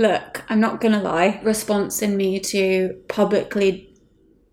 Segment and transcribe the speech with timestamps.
[0.00, 1.40] Look, I'm not gonna lie.
[1.44, 3.94] Response in me to publicly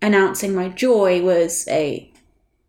[0.02, 2.12] announcing my joy was a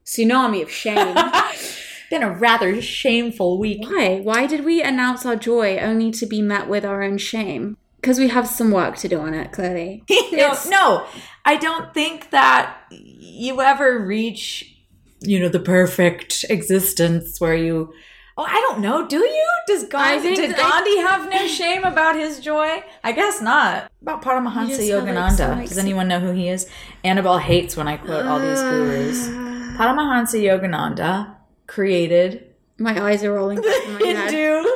[0.05, 1.15] tsunami of shame.
[2.09, 3.81] Been a rather shameful week.
[3.83, 4.21] Why?
[4.21, 7.77] Why did we announce our joy only to be met with our own shame?
[7.97, 10.05] Because we have some work to do on it, clearly.
[10.31, 11.05] no, no,
[11.43, 14.73] I don't think that you ever reach,
[15.19, 17.93] you know, the perfect existence where you.
[18.41, 19.05] Oh, I don't know.
[19.05, 19.47] Do you?
[19.67, 20.33] Does Gandhi?
[20.33, 22.81] Did Gandhi have no shame about his joy?
[23.03, 23.91] I guess not.
[24.01, 25.57] About Paramahansa Yogananda.
[25.57, 26.65] like, Does anyone know who he is?
[27.03, 29.27] Annabelle hates when I quote all these gurus.
[29.29, 29.75] Ah.
[29.77, 31.35] Paramahansa Yogananda
[31.67, 32.45] created
[32.77, 34.31] My eyes are rolling back in my head.
[34.31, 34.69] Hindu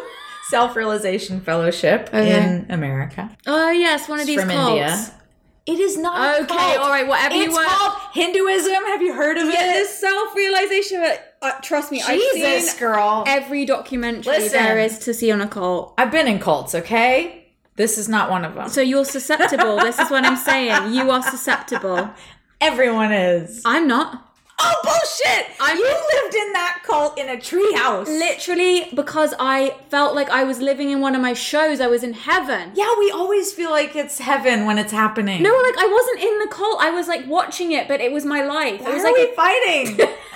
[0.49, 2.35] Self Realization Fellowship Okay.
[2.37, 3.29] in America.
[3.47, 4.71] Oh yes, one of these from cults.
[4.71, 5.11] India.
[5.65, 6.41] It is not.
[6.41, 7.69] a Okay, all right, whatever you It's want.
[7.69, 8.73] called Hinduism.
[8.73, 9.73] Have you heard of Yeah, it?
[9.75, 10.99] this self-realization.
[10.99, 13.23] But uh, trust me, I've Jesus, seen girl.
[13.27, 14.51] every documentary Listen.
[14.63, 15.93] there is to see on a cult.
[15.97, 16.73] I've been in cults.
[16.73, 18.69] Okay, this is not one of them.
[18.69, 19.77] So you're susceptible.
[19.77, 20.93] this is what I'm saying.
[20.93, 22.09] You are susceptible.
[22.61, 23.61] Everyone is.
[23.65, 24.29] I'm not.
[24.65, 25.47] Oh bullshit!
[25.59, 28.05] I'm- you lived in that cult in a treehouse.
[28.07, 31.81] Literally, because I felt like I was living in one of my shows.
[31.81, 32.71] I was in heaven.
[32.75, 35.41] yeah, we always feel like it's heaven when it's happening.
[35.43, 36.77] No, like I wasn't in the cult.
[36.81, 38.79] I was like watching it, but it was my life.
[38.81, 39.99] why it was are like we fighting?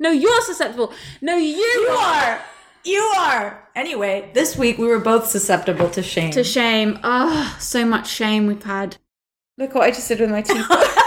[0.00, 0.92] no, you're susceptible.
[1.20, 2.40] No, you, you are.
[2.84, 3.68] You are.
[3.76, 6.32] Anyway, this week we were both susceptible to shame.
[6.32, 6.98] to shame.
[7.04, 8.96] Oh, so much shame we've had.
[9.58, 10.66] Look what I just did with my teeth.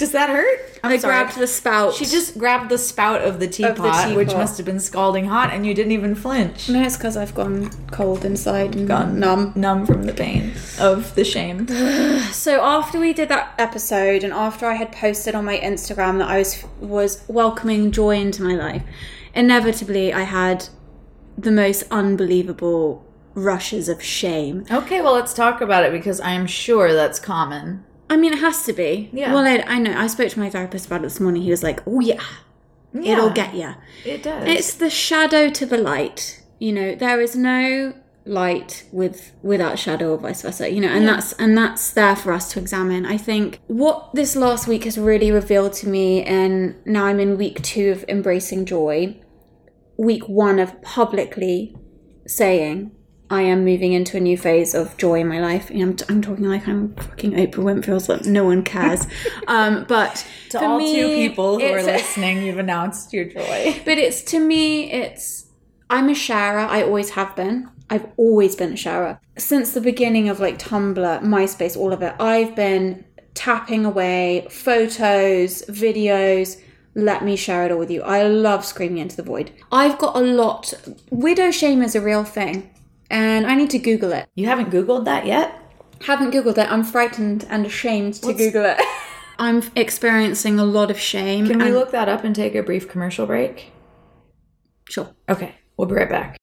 [0.00, 0.58] Does that hurt?
[0.82, 1.12] I'm I sorry.
[1.12, 1.92] grabbed the spout.
[1.92, 4.40] She just grabbed the spout of the teapot, which teapot.
[4.40, 6.70] must have been scalding hot, and you didn't even flinch.
[6.70, 9.52] No, it's because I've gone cold inside and Gone numb.
[9.54, 11.66] numb from the pain of the shame.
[12.32, 16.28] So after we did that episode, and after I had posted on my Instagram that
[16.30, 18.82] I was was welcoming joy into my life,
[19.34, 20.70] inevitably I had
[21.36, 24.64] the most unbelievable rushes of shame.
[24.70, 27.84] Okay, well, let's talk about it because I'm sure that's common.
[28.10, 29.08] I mean, it has to be.
[29.12, 29.32] Yeah.
[29.32, 29.96] Well, I, I know.
[29.96, 31.42] I spoke to my therapist about it this morning.
[31.42, 32.20] He was like, "Oh yeah,
[32.92, 34.48] Yeah, it'll get you." It does.
[34.48, 36.42] It's the shadow to the light.
[36.58, 37.94] You know, there is no
[38.26, 40.68] light with without shadow or vice versa.
[40.68, 43.06] You know, and that's and that's there for us to examine.
[43.06, 47.38] I think what this last week has really revealed to me, and now I'm in
[47.38, 49.20] week two of embracing joy.
[49.96, 51.76] Week one of publicly
[52.26, 52.90] saying
[53.30, 55.70] I am moving into a new phase of joy in my life.
[55.70, 59.06] And I'm, I'm talking like I'm fucking Oprah Winfrey, so like no one cares.
[59.46, 63.80] um, but to all me, two people who are listening, you've announced your joy.
[63.84, 65.46] but it's to me, it's
[65.88, 66.58] I'm a sharer.
[66.58, 67.70] I always have been.
[67.88, 72.14] I've always been a sharer since the beginning of like Tumblr, MySpace, all of it.
[72.20, 73.04] I've been
[73.34, 76.60] tapping away photos, videos.
[76.94, 78.02] Let me share it all with you.
[78.02, 79.52] I love screaming into the void.
[79.70, 80.74] I've got a lot.
[81.10, 82.70] Widow shame is a real thing,
[83.10, 84.28] and I need to Google it.
[84.34, 85.54] You haven't Googled that yet?
[86.02, 86.70] Haven't Googled it.
[86.70, 88.80] I'm frightened and ashamed to Google it.
[89.38, 91.46] I'm experiencing a lot of shame.
[91.46, 93.72] Can we and- look that up and take a brief commercial break?
[94.88, 95.10] Sure.
[95.28, 96.38] Okay, we'll be right back.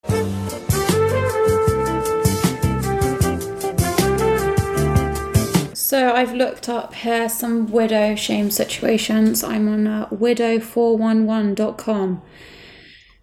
[5.74, 9.44] So I've looked up here some widow shame situations.
[9.44, 12.22] I'm on uh, widow411.com.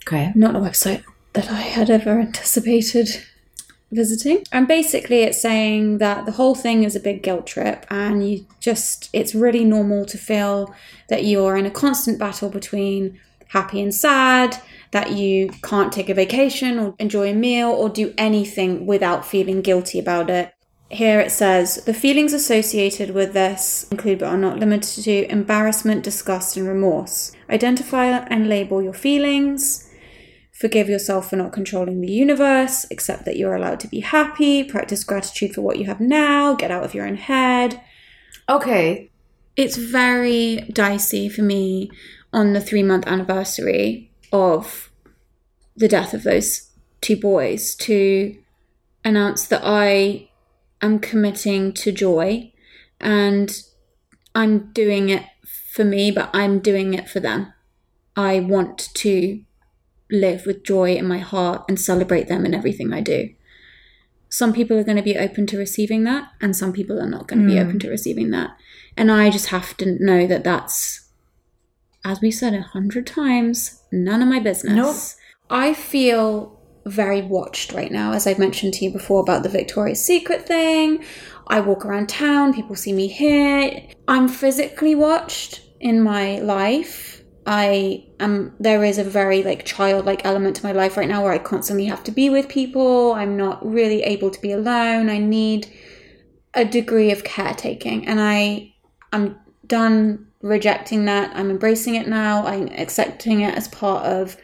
[0.06, 0.32] Okay.
[0.34, 3.08] Not a website that I had ever anticipated
[3.94, 4.44] visiting.
[4.52, 8.46] And basically it's saying that the whole thing is a big guilt trip and you
[8.60, 10.74] just it's really normal to feel
[11.08, 14.60] that you're in a constant battle between happy and sad,
[14.90, 19.62] that you can't take a vacation or enjoy a meal or do anything without feeling
[19.62, 20.52] guilty about it.
[20.90, 26.04] Here it says the feelings associated with this include but are not limited to embarrassment,
[26.04, 27.32] disgust, and remorse.
[27.48, 29.83] Identify and label your feelings.
[30.64, 32.86] Forgive yourself for not controlling the universe.
[32.90, 34.64] Accept that you're allowed to be happy.
[34.64, 36.54] Practice gratitude for what you have now.
[36.54, 37.82] Get out of your own head.
[38.48, 39.10] Okay.
[39.56, 41.90] It's very dicey for me
[42.32, 44.90] on the three month anniversary of
[45.76, 46.70] the death of those
[47.02, 48.34] two boys to
[49.04, 50.30] announce that I
[50.80, 52.54] am committing to joy
[53.02, 53.54] and
[54.34, 57.52] I'm doing it for me, but I'm doing it for them.
[58.16, 59.44] I want to
[60.14, 63.30] live with joy in my heart and celebrate them in everything I do.
[64.30, 67.28] some people are going to be open to receiving that, and some people are not
[67.28, 67.64] going to be Mm.
[67.66, 68.50] open to receiving that.
[68.96, 71.08] And I just have to know that that's,
[72.04, 74.74] as we said a hundred times, none of my business.
[74.74, 74.96] Nope.
[75.50, 80.04] I feel very watched right now, as I've mentioned to you before about the Victoria's
[80.04, 81.04] Secret thing.
[81.46, 83.82] I walk around town, people see me here.
[84.08, 87.22] I'm physically watched in my life.
[87.46, 91.32] I am there is a very like childlike element to my life right now where
[91.32, 93.12] I constantly have to be with people.
[93.12, 95.10] I'm not really able to be alone.
[95.10, 95.70] I need
[96.54, 98.72] a degree of caretaking and I
[99.12, 99.36] I'm
[99.66, 101.34] done rejecting that.
[101.36, 102.46] I'm embracing it now.
[102.46, 104.36] I'm accepting it as part of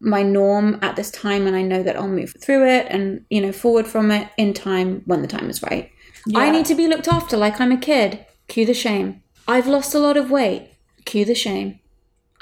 [0.00, 3.40] my norm at this time and I know that I'll move through it and you
[3.40, 5.90] know forward from it in time when the time is right.
[6.34, 8.26] I need to be looked after like I'm a kid.
[8.48, 9.22] Cue the shame.
[9.46, 10.70] I've lost a lot of weight.
[11.04, 11.80] Cue the shame.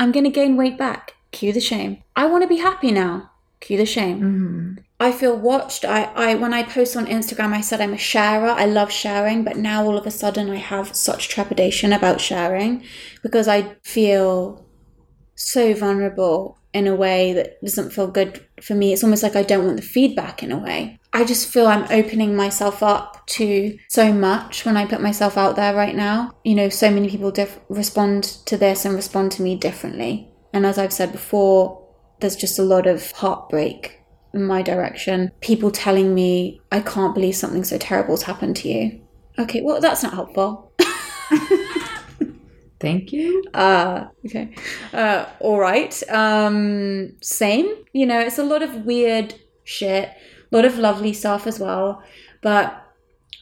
[0.03, 1.15] I'm going to gain weight back.
[1.31, 2.03] Cue the shame.
[2.17, 3.31] I want to be happy now.
[3.61, 4.21] Cue the shame.
[4.21, 4.75] Mm-hmm.
[4.99, 5.85] I feel watched.
[5.85, 8.49] I, I when I post on Instagram, I said I'm a sharer.
[8.49, 12.83] I love sharing, but now all of a sudden I have such trepidation about sharing
[13.23, 14.67] because I feel
[15.37, 18.93] so vulnerable in a way that doesn't feel good for me.
[18.93, 20.99] It's almost like I don't want the feedback in a way.
[21.13, 25.57] I just feel I'm opening myself up to so much when I put myself out
[25.57, 26.33] there right now.
[26.45, 30.31] You know, so many people diff- respond to this and respond to me differently.
[30.55, 31.87] And as I've said before,
[32.21, 34.01] there's just a lot of heartbreak
[34.33, 35.33] in my direction.
[35.41, 39.01] People telling me, I can't believe something so terrible's happened to you.
[39.39, 40.73] Okay, well, that's not helpful.
[42.83, 43.45] Thank you.
[43.55, 44.55] Uh, okay.
[44.93, 45.95] Uh, all right.
[46.11, 47.67] Um, same.
[47.93, 49.35] You know, it's a lot of weird
[49.65, 52.03] shit, a lot of lovely stuff as well.
[52.43, 52.67] But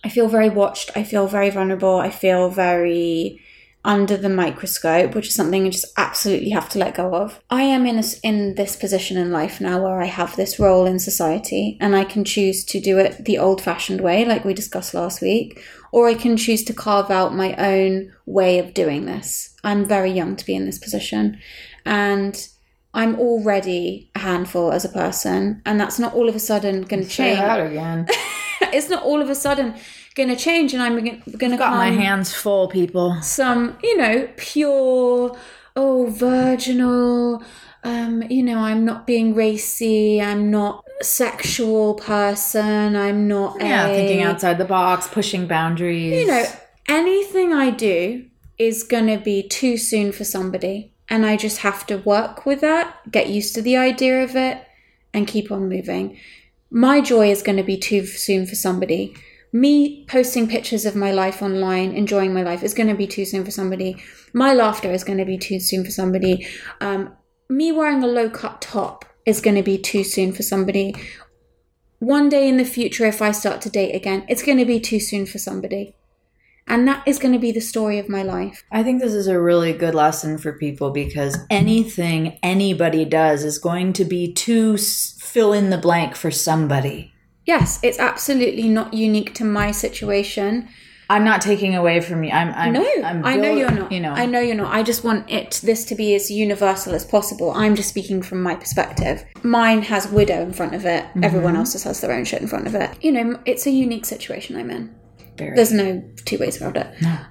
[0.05, 0.91] I feel very watched.
[0.95, 1.97] I feel very vulnerable.
[1.99, 3.41] I feel very
[3.83, 7.41] under the microscope, which is something I just absolutely have to let go of.
[7.49, 10.85] I am in a, in this position in life now where I have this role
[10.85, 14.93] in society, and I can choose to do it the old-fashioned way, like we discussed
[14.93, 19.55] last week, or I can choose to carve out my own way of doing this.
[19.65, 21.39] I'm very young to be in this position,
[21.85, 22.47] and
[22.95, 27.03] I'm already a handful as a person, and that's not all of a sudden going
[27.05, 27.39] to Say change.
[27.39, 28.07] that again.
[28.73, 29.75] it's not all of a sudden
[30.17, 31.23] going to change, and I'm going
[31.53, 33.21] to Got my hands full, people.
[33.23, 35.37] some, you know, pure,
[35.77, 37.43] oh, virginal,
[37.83, 43.87] um, you know, I'm not being racy, I'm not a sexual person, I'm not Yeah,
[43.87, 46.21] a, thinking outside the box, pushing boundaries.
[46.21, 46.45] You know,
[46.89, 48.27] anything I do
[48.59, 50.93] is going to be too soon for somebody.
[51.09, 54.65] And I just have to work with that, get used to the idea of it,
[55.13, 56.19] and keep on moving.
[56.71, 59.17] My joy is going to be too soon for somebody.
[59.53, 63.25] Me posting pictures of my life online, enjoying my life, is going to be too
[63.25, 64.01] soon for somebody.
[64.33, 66.47] My laughter is going to be too soon for somebody.
[66.81, 67.17] Um,
[67.51, 70.95] me wearing a low cut top is going to be too soon for somebody.
[71.99, 74.81] One day in the future, if I start to date again, it's going to be
[74.81, 75.95] too soon for somebody.
[76.67, 78.65] And that is going to be the story of my life.
[78.71, 83.59] I think this is a really good lesson for people because anything anybody does is
[83.59, 87.13] going to be to s- fill in the blank for somebody.
[87.45, 90.69] Yes, it's absolutely not unique to my situation.
[91.11, 92.31] I'm not taking away from you.
[92.31, 92.55] I'm.
[92.55, 93.91] I'm No, I'm I know you're not.
[93.91, 94.13] You know.
[94.13, 94.73] I know you're not.
[94.73, 97.51] I just want it this to be as universal as possible.
[97.51, 99.25] I'm just speaking from my perspective.
[99.43, 101.03] Mine has widow in front of it.
[101.03, 101.25] Mm-hmm.
[101.25, 102.91] Everyone else's has their own shit in front of it.
[103.03, 104.95] You know, it's a unique situation I'm in.
[105.37, 105.57] Very.
[105.57, 106.87] There's no two ways around it.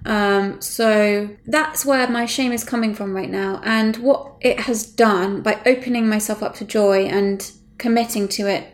[0.05, 3.61] Um, so that's where my shame is coming from right now.
[3.63, 8.67] And what it has done by opening myself up to joy and committing to it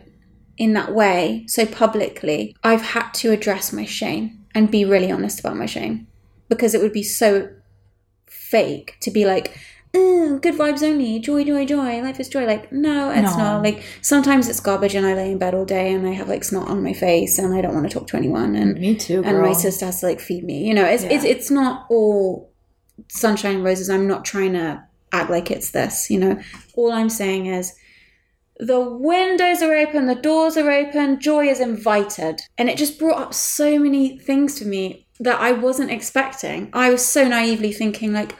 [0.58, 5.38] in that way, so publicly, I've had to address my shame and be really honest
[5.40, 6.06] about my shame.
[6.48, 7.48] Because it would be so
[8.26, 9.56] fake to be like,
[9.94, 12.44] oh, good vibes only, joy, joy, joy, life is joy.
[12.46, 13.44] Like, no, it's No.
[13.44, 13.62] not.
[13.62, 16.44] Like, sometimes it's garbage and I lay in bed all day and I have like
[16.44, 18.54] snot on my face and I don't want to talk to anyone.
[18.56, 19.30] And Me too, Girl.
[19.34, 20.64] and my sister has to like feed me.
[20.66, 21.30] You know, it's it's Yeah.
[21.32, 22.50] it's not all
[23.08, 23.88] sunshine and roses.
[23.90, 24.82] I'm not trying to
[25.12, 26.10] act like it's this.
[26.10, 26.38] You know,
[26.76, 27.72] all I'm saying is
[28.58, 33.20] the windows are open, the doors are open, joy is invited, and it just brought
[33.20, 36.70] up so many things for me that I wasn't expecting.
[36.72, 38.34] I was so naively thinking like.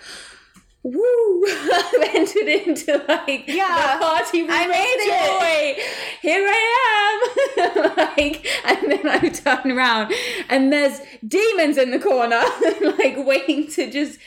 [0.82, 1.44] Woo!
[1.48, 5.82] I've entered into like Yeah, the party with I made joy.
[6.22, 7.96] Here I am.
[7.96, 10.12] like, and then I turn around
[10.48, 12.40] and there's demons in the corner,
[12.98, 14.20] like waiting to just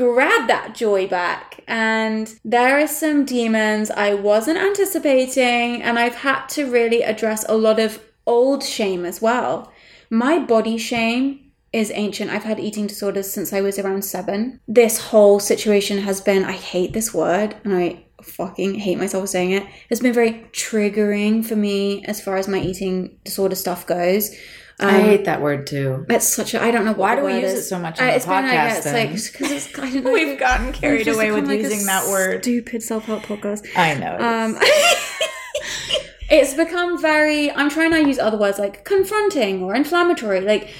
[0.00, 1.62] grab that joy back.
[1.68, 7.56] And there are some demons I wasn't anticipating, and I've had to really address a
[7.56, 9.70] lot of old shame as well.
[10.08, 12.30] My body shame is ancient.
[12.30, 14.58] I've had eating disorders since I was around seven.
[14.66, 19.52] This whole situation has been, I hate this word, and I fucking hate myself saying
[19.52, 19.66] it.
[19.90, 24.34] It's been very triggering for me as far as my eating disorder stuff goes.
[24.80, 26.06] Um, I hate that word too.
[26.08, 28.10] it's such a I don't know Why do we use it so much on Uh,
[28.10, 28.94] the it's been like podcast, it's then?
[29.06, 30.12] like because it's I don't know.
[30.12, 32.42] We've gotten carried away with like using that word.
[32.42, 33.66] Stupid self help podcast.
[33.76, 34.14] I know.
[34.14, 34.58] it Um,
[36.30, 37.50] it's become very.
[37.50, 40.40] I'm trying to use other words like confronting or inflammatory.
[40.40, 40.70] Like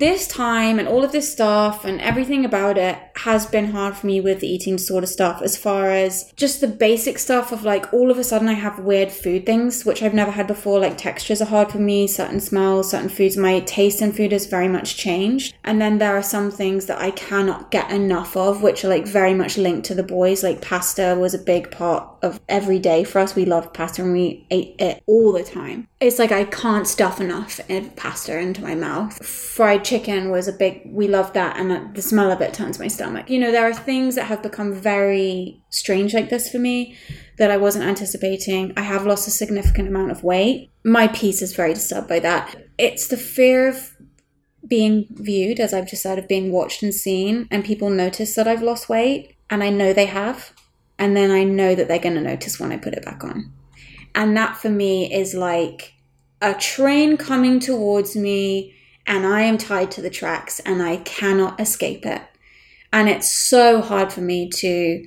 [0.00, 4.06] this time and all of this stuff and everything about it has been hard for
[4.06, 5.42] me with the eating disorder stuff.
[5.42, 8.78] As far as just the basic stuff of like all of a sudden I have
[8.78, 10.80] weird food things which I've never had before.
[10.80, 12.06] Like textures are hard for me.
[12.06, 13.36] Certain smells, certain foods.
[13.36, 15.54] My taste in food has very much changed.
[15.64, 19.06] And then there are some things that I cannot get enough of, which are like
[19.06, 20.42] very much linked to the boys.
[20.42, 23.34] Like pasta was a big part of every day for us.
[23.34, 25.88] We loved pasta and we ate it all the time.
[26.00, 27.60] It's like I can't stuff enough
[27.96, 29.24] pasta into my mouth.
[29.24, 32.88] Fried chicken was a big, we loved that, and the smell of it turns my
[32.88, 33.28] stomach.
[33.28, 36.96] You know, there are things that have become very strange like this for me
[37.38, 38.72] that I wasn't anticipating.
[38.76, 40.70] I have lost a significant amount of weight.
[40.84, 42.54] My peace is very disturbed by that.
[42.78, 43.96] It's the fear of
[44.66, 48.46] being viewed, as I've just said, of being watched and seen, and people notice that
[48.46, 50.52] I've lost weight, and I know they have,
[51.00, 53.52] and then I know that they're going to notice when I put it back on.
[54.14, 55.94] And that for me is like
[56.42, 58.74] a train coming towards me,
[59.06, 62.22] and I am tied to the tracks, and I cannot escape it.
[62.92, 65.06] And it's so hard for me to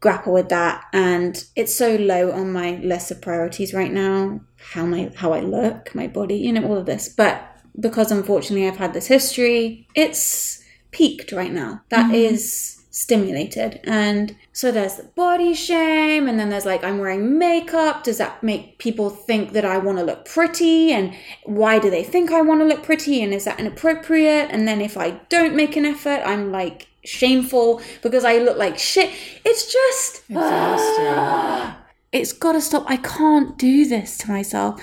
[0.00, 4.40] grapple with that and it's so low on my list of priorities right now
[4.72, 7.44] how my how I look my body you know all of this but
[7.78, 12.14] because unfortunately I've had this history it's peaked right now That mm-hmm.
[12.14, 18.04] is stimulated and so there's the body shame and then there's like I'm wearing makeup
[18.04, 21.14] does that make people think that I want to look pretty and
[21.44, 24.82] why do they think I want to look pretty and is that inappropriate and then
[24.82, 29.10] if I don't make an effort I'm like shameful because I look like shit
[29.46, 31.74] it's just Exhausting.
[32.12, 32.84] it's got to stop.
[32.86, 34.78] I can't do this to myself.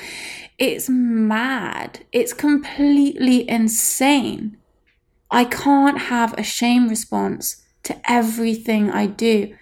[0.57, 2.03] It's mad.
[2.11, 4.57] It's completely insane.
[5.29, 9.55] I can't have a shame response to everything I do.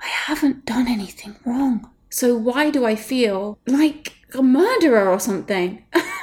[0.00, 1.90] I haven't done anything wrong.
[2.10, 5.84] So why do I feel like a murderer or something?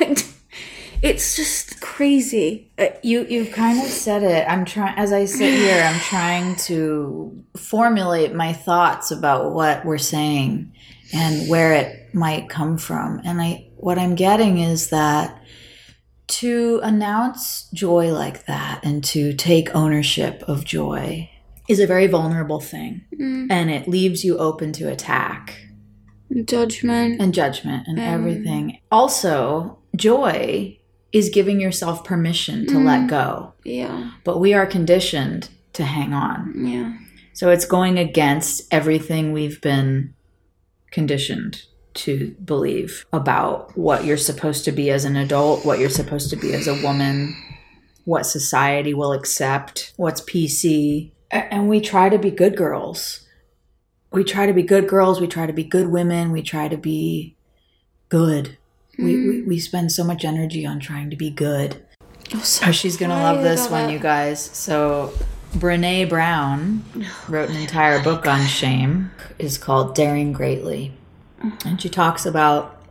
[1.01, 2.71] it's just crazy.
[2.77, 4.45] Uh, You you've kind of said it.
[4.49, 9.97] I'm trying as I sit here, I'm trying to formulate my thoughts about what we're
[9.97, 10.71] saying
[11.13, 13.21] and where it might come from.
[13.25, 15.42] And I what I'm getting is that
[16.27, 21.29] to announce joy like that and to take ownership of joy
[21.69, 23.05] is a very vulnerable thing.
[23.19, 23.47] Mm.
[23.49, 25.59] And it leaves you open to attack
[26.45, 27.21] Judgment.
[27.21, 28.79] and judgment and everything.
[28.91, 30.77] Also, joy
[31.11, 33.09] is giving yourself permission to let mm.
[33.09, 34.11] go Yeah.
[34.23, 36.65] but we are conditioned to hang on.
[36.65, 36.97] Yeah.
[37.33, 40.13] So it's going against everything we've been
[40.91, 41.63] conditioned
[41.95, 46.35] to believe about what you're supposed to be as an adult, what you're supposed to
[46.35, 47.35] be as a woman,
[48.05, 51.11] what society will accept, what's PC.
[51.31, 53.27] And we try to be good girls.
[54.11, 56.77] We try to be good girls, we try to be good women, we try to
[56.77, 57.35] be
[58.09, 58.57] good.
[58.99, 61.83] We, we, we spend so much energy on trying to be good.
[62.35, 63.93] Oh, she's gonna love this one, it.
[63.93, 64.39] you guys.
[64.39, 65.13] So,
[65.53, 66.83] Brene Brown
[67.27, 69.11] wrote an entire book on shame.
[69.39, 70.93] is called Daring Greatly,
[71.65, 72.81] and she talks about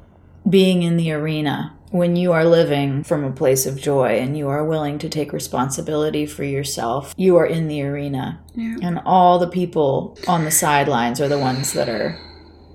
[0.48, 4.48] being in the arena when you are living from a place of joy and you
[4.48, 7.14] are willing to take responsibility for yourself.
[7.16, 11.74] You are in the arena, and all the people on the sidelines are the ones
[11.74, 12.18] that are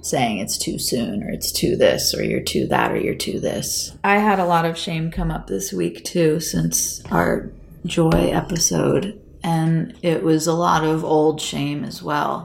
[0.01, 3.39] saying it's too soon or it's too this or you're too that or you're too
[3.39, 3.97] this.
[4.03, 7.51] I had a lot of shame come up this week too since our
[7.85, 12.43] joy episode and it was a lot of old shame as well.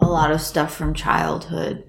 [0.00, 1.84] A lot of stuff from childhood.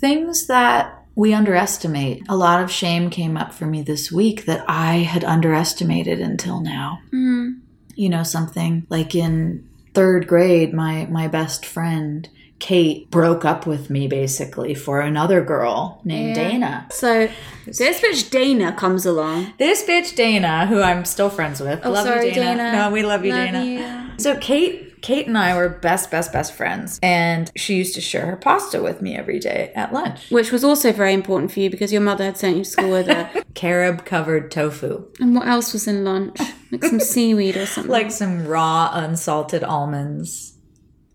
[0.00, 2.22] Things that we underestimate.
[2.28, 6.60] A lot of shame came up for me this week that I had underestimated until
[6.60, 7.58] now mm-hmm.
[7.94, 13.88] you know something like in third grade my my best friend kate broke up with
[13.90, 16.48] me basically for another girl named Yeah.
[16.48, 17.28] dana So
[17.66, 19.52] this bitch Dana comes along.
[19.58, 22.56] this bitch dana who i'm still friends with Oh, love sorry, you dana.
[22.62, 22.72] Dana.
[22.78, 24.18] no we love you Love dana you.
[24.18, 28.26] so kate kate and i were best best best friends and she used to share
[28.26, 31.70] her pasta with me every day at lunch Which was also very important for you
[31.70, 35.46] because your mother had sent you to school with a carob covered tofu and what
[35.46, 36.38] else was in lunch?
[36.72, 37.90] Like some seaweed or something.
[37.98, 40.54] like some raw unsalted almonds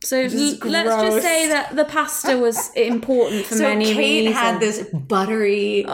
[0.04, 4.36] so l- let's just say that the pasta was important for So many Kate reasons.
[4.36, 5.86] Kate had this buttery,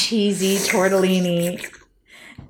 [0.00, 1.62] cheesy tortellini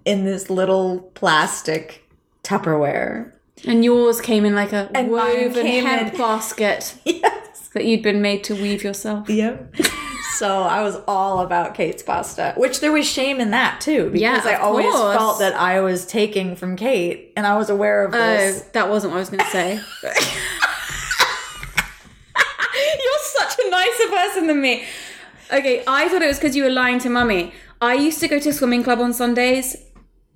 [0.05, 2.09] in this little plastic
[2.45, 3.32] Tupperware.
[3.66, 6.95] And yours came in like a And woven hemp basket.
[7.04, 7.69] Yes.
[7.75, 9.28] that you'd been made to weave yourself.
[9.31, 9.75] Yep.
[10.37, 14.21] so I was all about Kate's pasta, which there was shame in that too, because
[14.21, 15.16] Yeah, I always course.
[15.16, 18.61] felt that I was taking from Kate, and I was aware of Oh, this.
[18.73, 19.81] that wasn't what I was going to say.
[23.04, 24.85] You're such a nicer person than me.
[25.52, 27.52] Okay, I thought it was because you were lying to mummy.
[27.81, 29.76] I used to go to swimming club on Sundays.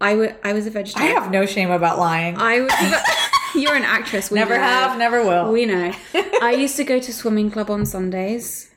[0.00, 1.16] I wa- I was a vegetarian.
[1.16, 2.36] I have no shame about lying.
[2.38, 2.72] I was.
[3.62, 4.30] You're an actress.
[4.30, 4.62] We never know.
[4.62, 5.50] have, never will.
[5.50, 5.92] We know.
[6.42, 8.70] I used to go to swimming club on Sundays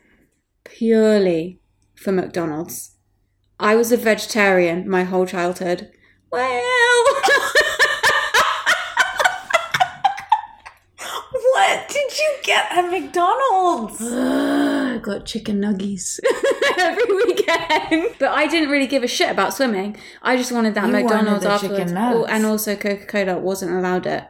[0.63, 1.59] purely
[1.95, 2.95] for McDonald's.
[3.59, 5.91] I was a vegetarian my whole childhood.
[6.31, 7.03] Well,
[11.53, 13.99] what did you get at McDonald's?
[14.93, 16.19] I got chicken nuggies
[16.77, 18.15] every weekend.
[18.19, 19.97] But I didn't really give a shit about swimming.
[20.21, 21.79] I just wanted that You wanted McDonald's the afterwards.
[21.79, 22.13] chicken nugs.
[22.13, 24.25] Oh, and also Coca Cola wasn't allowed it.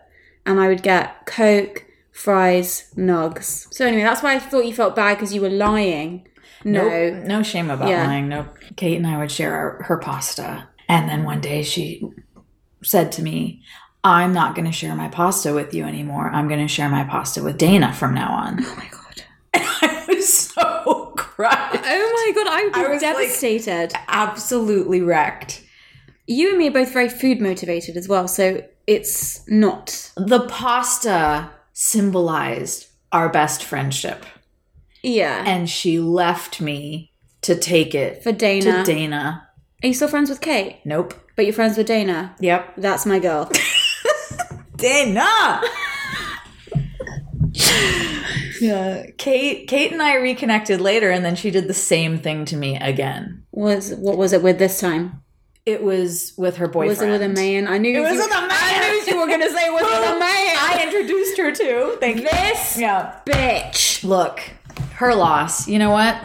[0.46, 3.72] And I would get Coke, fries, nugs.
[3.74, 6.28] So anyway, that's why I thought you felt bad because you were lying.
[6.64, 6.88] No.
[6.88, 8.06] Nope, no shame about Yeah.
[8.08, 8.28] lying.
[8.30, 8.58] Nope.
[8.76, 10.68] Kate and I would share our, her pasta.
[10.88, 12.04] And then one day she
[12.84, 13.62] said to me,
[14.04, 16.30] I'm not going to share my pasta with you anymore.
[16.30, 18.58] I'm going to share my pasta with Dana from now on.
[18.64, 19.24] Oh my god.
[19.54, 19.99] I
[21.48, 23.94] Oh my god, I, I was was like- devastated.
[24.08, 25.64] Absolutely wrecked.
[26.28, 30.12] you and me are both very food motivated as well, so it's not.
[30.18, 34.26] The pasta symbolized our best friendship.
[35.02, 35.44] Yeah.
[35.46, 37.12] And she left me
[37.44, 38.84] to take it For Dana.
[38.84, 39.48] to Dana.
[39.82, 40.80] Are you still friends with Kate?
[40.84, 41.14] Nope.
[41.38, 42.36] But you're friends with Dana?
[42.42, 42.74] Yep.
[42.78, 43.50] That's my girl.
[44.76, 45.62] Dana.
[48.62, 49.68] yeah, Kate.
[49.68, 53.44] Kate and I reconnected later, and then she did the same thing to me again.
[53.52, 55.22] was what was it with this time?
[55.66, 56.90] It was with her boyfriend.
[56.90, 57.68] Was it with a man?
[57.68, 58.50] I knew It was you, with a man.
[58.52, 60.56] I knew you were gonna say it was with a man.
[60.60, 61.98] I introduced her to.
[62.00, 62.24] Thank you.
[62.24, 63.20] this Yeah.
[63.26, 64.04] bitch.
[64.04, 64.42] Look,
[64.94, 65.68] her loss.
[65.68, 66.18] You know what?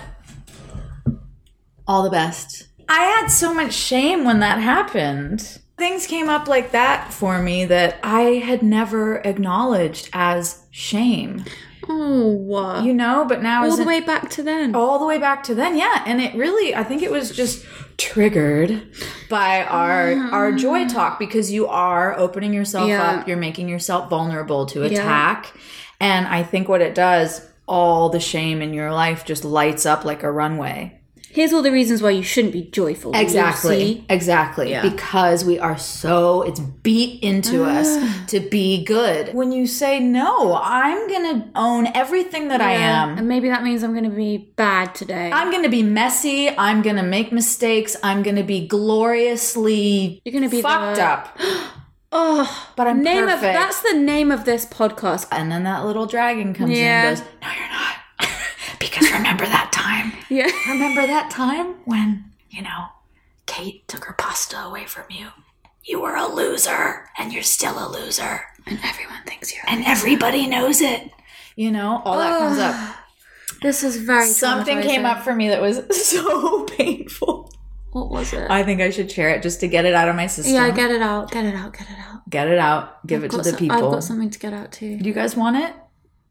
[1.87, 2.69] All the best.
[2.88, 5.59] I had so much shame when that happened.
[5.76, 11.44] Things came up like that for me that I had never acknowledged as shame.
[11.88, 12.83] Oh?
[12.83, 14.75] You know, but now all the way back to then.
[14.75, 17.64] all the way back to then yeah and it really i think it was just
[17.97, 18.83] triggered
[19.29, 20.92] by our our joy mm.
[20.92, 23.20] talk because you are opening yourself Yeah.
[23.20, 25.53] up you're making yourself vulnerable to attack
[26.01, 30.05] and i think what it does all the shame in your life just lights up
[30.05, 30.99] like a runway
[31.35, 33.11] Here's all the reasons why you shouldn't be joyful.
[33.14, 34.83] exactly exactly Yeah.
[34.88, 38.25] because we are so it's beat into us ah.
[38.29, 43.27] to be good when you say no i'm gonna own everything that i am And
[43.29, 45.31] maybe that means I'm gonna be bad today.
[45.33, 46.49] I'm going to be messy.
[46.51, 47.97] I'm going to make mistakes.
[48.03, 51.38] I'm going to be gloriously You're gonna be fucked the- up.
[52.12, 53.37] oh, But I'm name perfect.
[53.44, 55.27] of that's the name of this podcast.
[55.33, 57.94] and then that little dragon comes in and goes, No, you're not.
[58.90, 60.12] Because remember that time?
[60.31, 60.51] Yeah.
[60.68, 62.87] Remember that time when, you know,
[63.47, 65.29] Kate took her pasta away from you?
[65.85, 68.40] You were a loser and you're still a loser.
[68.66, 69.62] And everyone thinks you're.
[69.68, 71.11] And everybody knows it.
[71.57, 72.97] You know, all that comes up.
[73.62, 74.27] This is very.
[74.27, 77.53] Something came up for me that was so painful.
[77.92, 78.51] What was it?
[78.51, 80.55] I think I should share it just to get it out of my system.
[80.55, 81.31] yeah, get it out.
[81.31, 81.73] Get it out.
[81.75, 82.29] Get it out.
[82.29, 83.77] get it out, give it to Got the people.
[83.77, 84.99] I've got something to get out too.
[84.99, 85.75] Do you guys want it?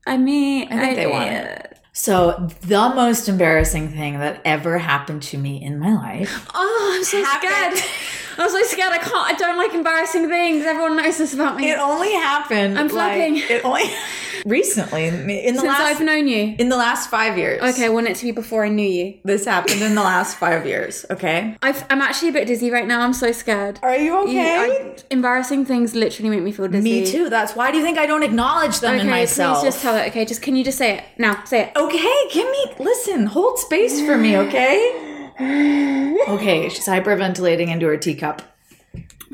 [0.06, 1.46] I mean, I think they want it.
[1.72, 6.50] Uh, So, the most embarrassing thing that ever happened to me in my life.
[6.54, 7.78] Oh, I'm so Happened.
[7.78, 7.92] scared.
[8.38, 8.92] I'm so scared.
[8.92, 9.14] I can't.
[9.16, 10.66] I don't like embarrassing things.
[10.66, 11.70] Everyone knows this about me.
[11.70, 12.78] It only happened.
[12.78, 13.38] I'm like, flapping.
[13.38, 13.84] It only
[14.46, 16.56] recently in the Since last I've known you.
[16.58, 17.62] in the last five years.
[17.62, 19.16] Okay, I want it to be before I knew you.
[19.24, 21.06] this happened in the last five years.
[21.10, 23.02] Okay, I've, I'm actually a bit dizzy right now.
[23.02, 23.80] I'm so scared.
[23.84, 24.56] are you You- okay?
[24.58, 27.02] I- embarrassing things literally make me feel dizzy.
[27.02, 27.30] me too.
[27.30, 29.60] That's why do you think I don't acknowledge them Okay, in myself?
[29.60, 30.08] please just tell it.
[30.10, 31.44] Okay, just can you just say it now?
[31.46, 31.72] Say it.
[31.78, 35.10] Okay, give me listen, hold space for me, okay?
[36.28, 38.42] Okay, she's hyperventilating into her teacup.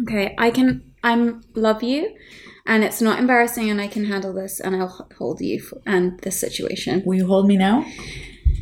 [0.01, 0.91] Okay, I can.
[1.03, 2.15] I'm love you,
[2.65, 6.19] and it's not embarrassing, and I can handle this, and I'll hold you for, and
[6.21, 7.03] this situation.
[7.05, 7.85] Will you hold me now?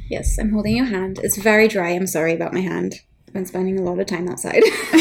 [0.10, 1.20] Yes, I'm holding your hand.
[1.24, 1.92] It's very dry.
[1.92, 2.96] I'm sorry about my hand.
[3.28, 4.64] I've been spending a lot of time outside.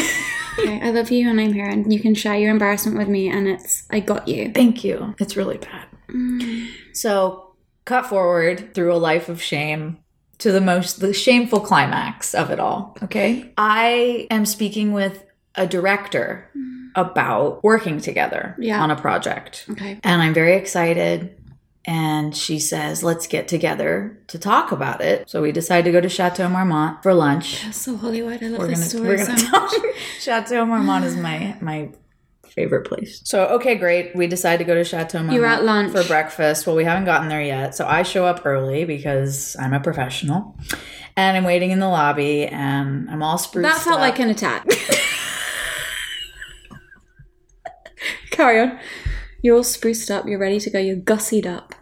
[0.59, 3.29] okay, I love you, and I'm here, and you can share your embarrassment with me,
[3.29, 4.53] and it's I got you.
[4.53, 5.15] Thank you.
[5.19, 5.89] It's really bad.
[6.11, 6.71] Mm.
[6.93, 9.99] So, cut forward through a life of shame
[10.39, 12.97] to the most the shameful climax of it all.
[13.03, 13.53] Okay?
[13.57, 16.91] I am speaking with a director mm.
[16.95, 18.83] about working together Yeah.
[18.83, 19.65] on a project.
[19.71, 19.99] Okay.
[20.05, 21.35] And I'm very excited.
[21.89, 25.31] And she says, let's get together to talk about it.
[25.31, 27.63] So we decide to go to Chateau Marmont for lunch.
[27.63, 28.43] That's so Hollywood.
[28.43, 29.75] I love We're gonna, story we're so gonna much.
[30.21, 31.91] Chateau Marmont is my my
[32.57, 33.21] favorite place.
[33.25, 34.17] So, okay, great.
[34.17, 35.93] We decide to go to Chateau Marmont You're at lunch.
[35.93, 36.67] for breakfast.
[36.67, 37.75] Well, we haven't gotten there yet.
[37.77, 40.57] So I show up early because I'm a professional.
[41.19, 44.01] And I'm waiting in the lobby and I'm all spruced That felt up.
[44.01, 44.67] like an attack.
[48.31, 48.79] Carry on.
[49.43, 50.27] You're all spruced up.
[50.27, 50.79] You're ready to go.
[50.79, 51.75] You're gussied up.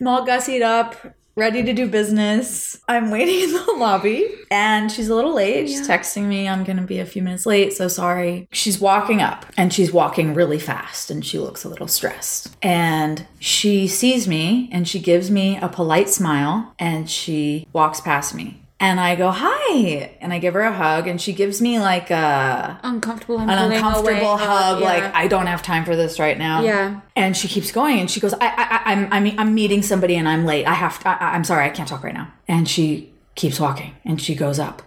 [0.00, 0.96] I'm all gussied up,
[1.36, 2.80] ready to do business.
[2.88, 5.68] I'm waiting in the lobby and she's a little late.
[5.68, 8.48] She's texting me, I'm going to be a few minutes late, so sorry.
[8.52, 12.56] She's walking up and she's walking really fast and she looks a little stressed.
[12.62, 18.34] And she sees me and she gives me a polite smile and she walks past
[18.34, 18.60] me.
[18.80, 20.16] And I go, hi.
[20.20, 23.38] And I give her a hug and she gives me like a Uncomfortable.
[23.38, 24.86] An uncomfortable away, hug, yeah.
[24.86, 26.62] like I don't have time for this right now.
[26.62, 27.00] Yeah.
[27.16, 30.28] And she keeps going, and she goes, I, I, I I'm, I'm, meeting somebody, and
[30.28, 30.66] I'm late.
[30.66, 32.32] I have, to, I, I'm sorry, I can't talk right now.
[32.48, 34.82] And she keeps walking, and she goes up.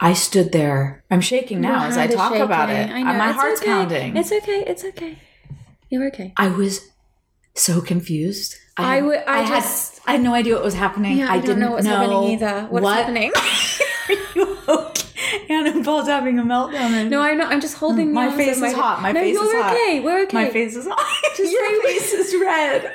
[0.00, 1.04] I stood there.
[1.10, 2.88] I'm shaking now as I talk about it.
[2.88, 3.06] shaking.
[3.06, 3.18] I uh, know.
[3.18, 3.70] My It's heart's okay.
[3.70, 4.16] pounding.
[4.16, 4.64] It's okay.
[4.66, 5.18] It's okay.
[5.88, 6.32] You're okay.
[6.36, 6.90] I was
[7.54, 8.56] so confused.
[8.76, 11.18] I had- would- I had, just- I had no idea what was happening.
[11.18, 12.66] Yeah, I, don't didn't know what's happening either.
[12.70, 13.32] What's what- happening?
[14.08, 15.48] Are you okay?
[15.48, 17.08] Annabelle's having a meltdown.
[17.08, 17.52] no, I'm not.
[17.52, 19.00] I'm just holding My face of my is hot.
[19.02, 19.72] My no, face is hot.
[19.72, 20.00] okay.
[20.00, 20.36] We're okay.
[20.44, 21.34] My face is hot.
[21.36, 22.92] Just Your face is red.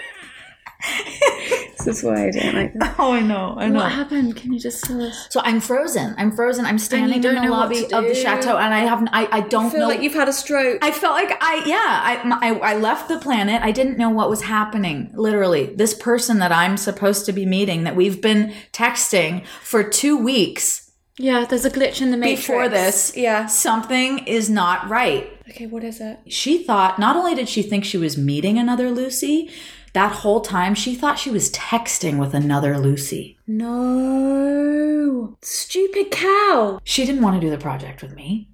[0.84, 2.96] This is why I don't like that.
[3.00, 3.56] Oh, I know.
[3.58, 3.80] I know.
[3.80, 4.36] What happened?
[4.36, 5.28] Can you just tell us?
[5.30, 6.16] So I'm frozen.
[6.18, 6.66] I'm frozen.
[6.66, 9.10] I'm standing in the know lobby of the chateau, and I haven't.
[9.14, 9.88] I, I don't I feel know.
[9.88, 10.80] like you've had a stroke.
[10.84, 11.78] I felt like I yeah.
[12.04, 13.62] I, my- I I left the planet.
[13.62, 15.12] I didn't know what was happening.
[15.14, 20.18] Literally, this person that I'm supposed to be meeting, that we've been texting for two
[20.18, 20.88] weeks
[21.20, 22.42] yeah, there's a glitch in the matrix.
[22.48, 23.18] before this.
[23.18, 23.48] Yeah.
[23.48, 25.32] something is not right.
[25.50, 26.20] Okay, what is it?
[26.28, 29.50] She thought not only did she think she was meeting another Lucy,
[29.94, 33.38] that whole time she thought she was texting with another Lucy.
[33.48, 35.38] No.
[35.42, 36.80] Stupid cow.
[36.84, 38.50] She didn't want to do the project with me.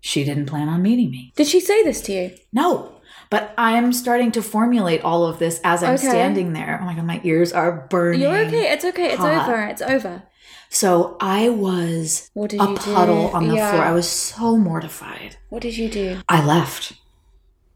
[0.00, 1.32] She didn't plan on meeting me.
[1.36, 2.30] Did she say this to you?
[2.52, 2.92] No.
[3.28, 6.08] But I'm starting to formulate all of this as I'm Okay.
[6.08, 6.78] standing there.
[6.80, 8.20] Oh my god, my ears are burning.
[8.20, 8.70] You're okay.
[8.72, 9.06] It's okay.
[9.06, 9.48] It's hot.
[9.48, 9.62] over.
[9.64, 10.22] It's over.
[10.68, 12.76] So I was a you do?
[12.76, 13.70] puddle on the Yeah.
[13.72, 13.82] floor.
[13.84, 15.36] I was so mortified.
[15.48, 16.18] What did you do?
[16.28, 16.92] I left.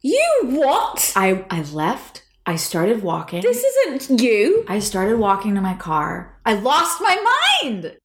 [0.02, 1.12] You what?
[1.16, 2.22] I I left.
[2.46, 3.42] I started walking.
[3.42, 4.64] This isn't you.
[4.68, 6.36] I started walking to my car.
[6.44, 7.96] I lost my mind.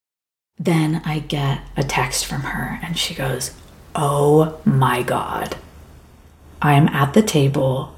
[0.58, 3.54] Then I get a text from her and she goes,
[3.94, 5.56] Oh my God.
[6.60, 7.94] I am at the table.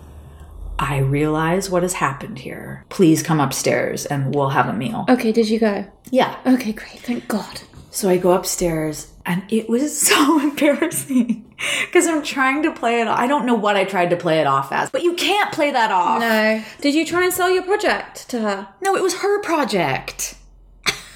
[0.78, 2.84] I realize what has happened here.
[2.88, 5.06] Please come upstairs and we'll have a meal.
[5.08, 5.86] Okay, did you go?
[6.10, 6.38] Yeah.
[6.46, 7.00] Okay, great.
[7.00, 7.62] Thank God.
[7.90, 11.44] So I go upstairs and it was so embarrassing
[11.86, 13.06] because I'm trying to play it.
[13.06, 15.70] I don't know what I tried to play it off as, but you can't play
[15.70, 16.20] that off.
[16.20, 16.64] No.
[16.80, 18.68] Did you try and sell your project to her?
[18.80, 20.34] No, it was her project.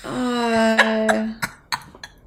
[0.04, 1.32] Uh,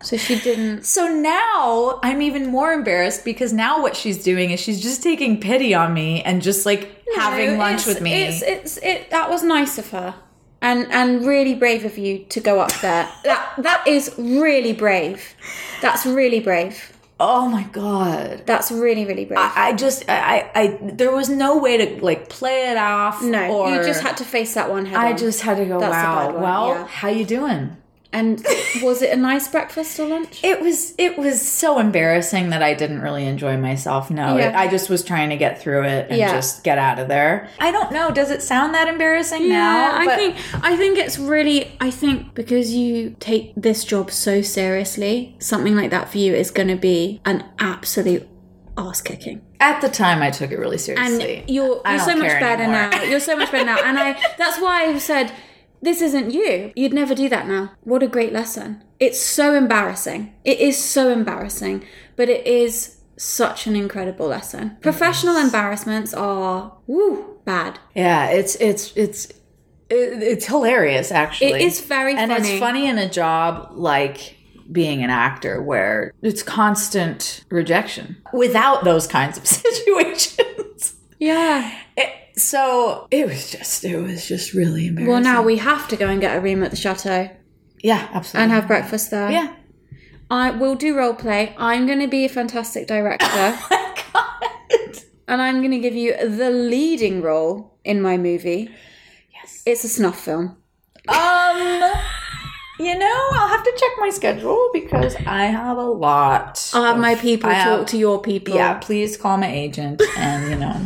[0.01, 0.85] so she didn't.
[0.85, 5.39] So now I'm even more embarrassed because now what she's doing is she's just taking
[5.39, 8.23] pity on me and just like having lunch with me.
[8.23, 9.11] It's it's it.
[9.11, 10.15] That was nice of her,
[10.65, 13.07] and and really brave of you to go up there.
[13.23, 15.35] that that is really brave.
[15.81, 16.91] That's really brave.
[17.19, 18.43] oh my god.
[18.45, 19.39] That's really really brave.
[19.39, 23.21] I, I just I, I there was no way to like play it off.
[23.21, 25.17] no, or you just had to face that one head I on.
[25.17, 25.79] just had to go.
[25.79, 26.39] That's wow.
[26.39, 26.87] well, yeah.
[26.87, 27.77] how you doing?
[28.15, 28.41] And
[28.81, 30.41] was it a nice breakfast or lunch?
[30.41, 34.09] It was it was so embarrassing that I didn't really enjoy myself.
[34.09, 34.49] No, Yeah.
[34.49, 36.31] it, I just was trying to get through it and Yeah.
[36.31, 37.49] just get out of there.
[37.59, 38.11] I don't know.
[38.11, 39.97] Does it sound that embarrassing Yeah, now?
[39.97, 44.41] I But- think I think it's really I think because you take this job so
[44.41, 48.27] seriously, something like that for you is going to be an absolute
[48.77, 49.41] ass kicking.
[49.59, 51.43] at the time I took it really And seriously.
[51.47, 52.89] you're you're so much better anymore.
[52.91, 53.03] now.
[53.03, 55.31] You're so much better now, and I that's why I've said
[55.81, 56.71] this isn't you.
[56.75, 57.71] You'd never do that now.
[57.81, 58.83] What a great lesson.
[58.99, 60.33] It's so embarrassing.
[60.43, 61.85] It is so embarrassing,
[62.15, 64.77] but it is such an incredible lesson.
[64.81, 67.79] Professional embarrassments are woo bad.
[67.95, 69.31] Yeah, it's it's it's
[69.89, 71.53] it's hilarious actually.
[71.53, 72.23] It is very funny.
[72.23, 72.49] and funny.
[72.49, 74.37] it's funny in a job like
[74.71, 79.45] being an actor where it's constant rejection without those kinds of
[80.15, 80.95] situations.
[81.19, 81.71] Yeah.
[81.95, 85.11] It- so it was just it was just really embarrassing.
[85.11, 87.29] Well, now we have to go and get a room at the chateau
[87.81, 88.43] yeah, absolutely.
[88.43, 89.31] and have breakfast there.
[89.31, 89.55] yeah.
[90.29, 91.53] I will do role play.
[91.55, 93.27] I'm going to be a fantastic director,
[94.13, 94.41] God.
[95.27, 98.71] and I'm going to give you the leading role in my movie.
[99.31, 99.61] Yes.
[99.67, 100.57] It's a snuff film.
[101.07, 101.91] Um
[102.77, 106.69] you know, I'll have to check my schedule because I have a lot.
[106.73, 108.55] I'll have of- my people I talk have- to your people.
[108.55, 110.81] Yeah, please call my agent and you know.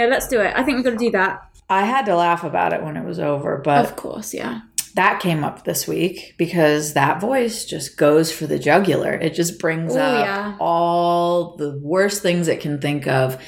[0.00, 0.52] No, let's do it.
[0.56, 1.42] I think we've got to do that.
[1.68, 4.62] I had to laugh about it when it was over, but Of course, yeah.
[4.96, 9.12] that came up this week because that voice just goes for the jugular.
[9.12, 10.56] It just brings Oh, up yeah.
[10.58, 13.40] all the worst things it can think of.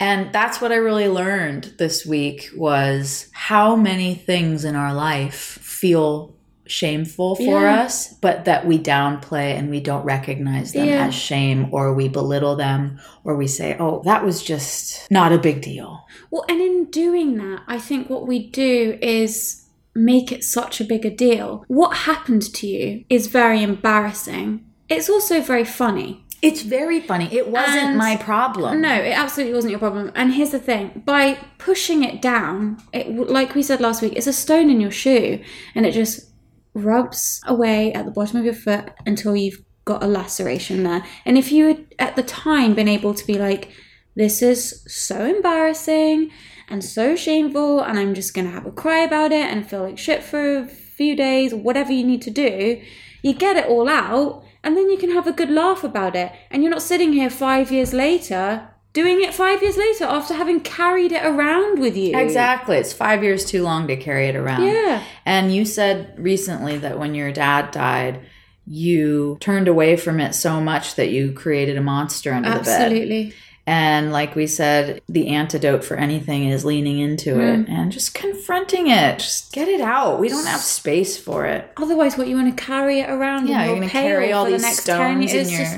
[0.00, 5.34] And that's what I really learned this week was how many things in our life
[5.34, 6.34] feel
[6.68, 7.80] shameful for Yeah.
[7.82, 11.06] us, but that we downplay and we don't recognize them Yeah.
[11.06, 15.38] as shame or we belittle them or we say, "Oh, that was just not a
[15.38, 16.00] big deal."
[16.30, 20.84] Well, and in doing that, I think what we do is make it such a
[20.84, 21.64] bigger deal.
[21.66, 24.60] What happened to you is very embarrassing.
[24.88, 26.22] It's also very funny.
[26.40, 27.28] It's very funny.
[27.32, 28.80] It wasn't And- my problem.
[28.80, 30.12] No, it absolutely wasn't your problem.
[30.14, 34.28] And here's the thing by pushing it down, it, like we said last week, it's
[34.28, 35.40] a stone in your shoe
[35.74, 36.27] and it just
[36.74, 41.04] rubs away at the bottom of your foot until you've got a laceration there.
[41.24, 43.70] And if you had at the time been able to be like,
[44.14, 46.30] this is so embarrassing
[46.68, 49.98] and so shameful, and I'm just gonna have a cry about it and feel like
[49.98, 52.82] shit for a few days, whatever you need to do,
[53.22, 56.32] you get it all out, and then you can have a good laugh about it.
[56.50, 58.68] And you're not sitting here five years later
[59.02, 62.18] doing it five years later after having carried it around with you.
[62.18, 62.76] Exactly.
[62.76, 64.64] It's five years too long to carry it around.
[64.64, 65.02] Yeah.
[65.24, 68.20] And you said recently that when your dad died,
[68.66, 72.82] you turned away from it so much that you created a monster under the bed.
[72.92, 73.32] Absolutely.
[73.66, 77.64] And like we said, the antidote for anything is leaning into Mm.
[77.64, 79.18] it and just confronting it.
[79.18, 80.18] Just get it out.
[80.20, 81.70] We don't have space for it.
[81.76, 83.46] Otherwise, what you want to carry it around?
[83.48, 85.60] Yeah, you're going to carry all the these next 10 stones in your.
[85.60, 85.76] Just-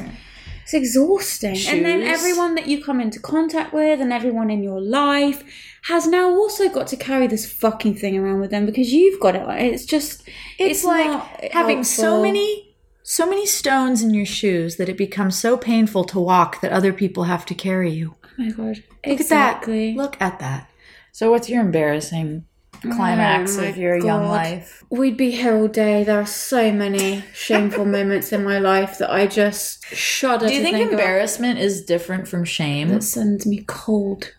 [0.72, 1.58] It's exhausting.
[1.66, 5.42] And then everyone that you come into contact with and everyone in your life
[5.88, 9.34] has now also got to carry this fucking thing around with them because you've got
[9.34, 9.42] it.
[9.48, 10.28] It's just,
[10.60, 15.36] it's, like not having so many so many stones in your shoes that it becomes
[15.36, 18.14] so painful to walk that other people have to carry you.
[18.24, 18.76] Oh my god.
[18.76, 19.90] Look exactly.
[19.90, 20.02] at that.
[20.02, 20.70] Look at that.
[21.10, 22.44] So what's your embarrassing
[22.82, 24.84] climax Oh of your young life?
[24.90, 26.04] We'd be here all day.
[26.04, 30.62] There are so many shameful moments in my life that I just shudder Do you
[30.62, 32.88] think think embarrassment is different from shame?
[32.88, 34.32] that sends me cold.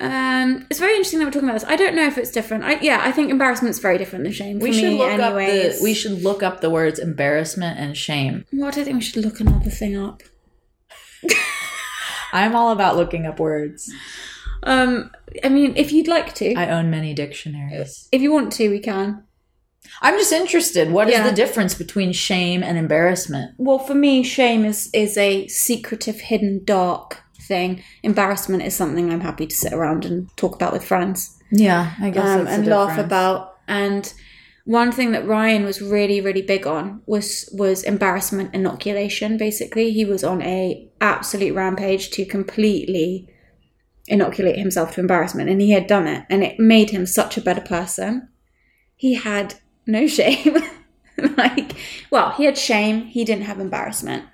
[0.00, 1.68] Um, it's very interesting that we're talking about this.
[1.68, 2.62] I don't know if it's different.
[2.62, 4.60] I, yeah, I think embarrassment's very different than shame.
[4.60, 8.44] we should look up the we should look up the words embarrassment and shame.
[8.52, 10.22] Well, I don't think we should look another thing up.
[12.32, 13.92] I'm all about looking up words.
[14.68, 15.10] Um,
[15.42, 18.08] I mean, if you'd like to, I own many dictionaries.
[18.12, 19.24] if you want to, we can.
[20.02, 20.92] I'm just interested.
[20.92, 21.28] What is Yeah.
[21.30, 23.52] the difference between shame and embarrassment?
[23.58, 27.82] Well, for me, shame is is a secretive, hidden, dark thing.
[28.02, 31.36] Embarrassment is something I'm happy to sit around and talk about with friends.
[31.50, 33.54] Yeah, I guess um, and laugh about.
[33.66, 34.12] And
[34.64, 39.38] one thing that Ryan was really, really big on was was embarrassment inoculation.
[39.38, 43.30] Basically, he was on a absolute rampage to completely
[44.08, 47.42] inoculate himself to embarrassment, and he had done it, and it made him such a
[47.42, 48.28] better person.
[48.96, 49.54] He had
[49.86, 50.56] no shame.
[51.36, 51.76] like,
[52.10, 53.06] well, he had shame.
[53.06, 54.24] He didn't have embarrassment,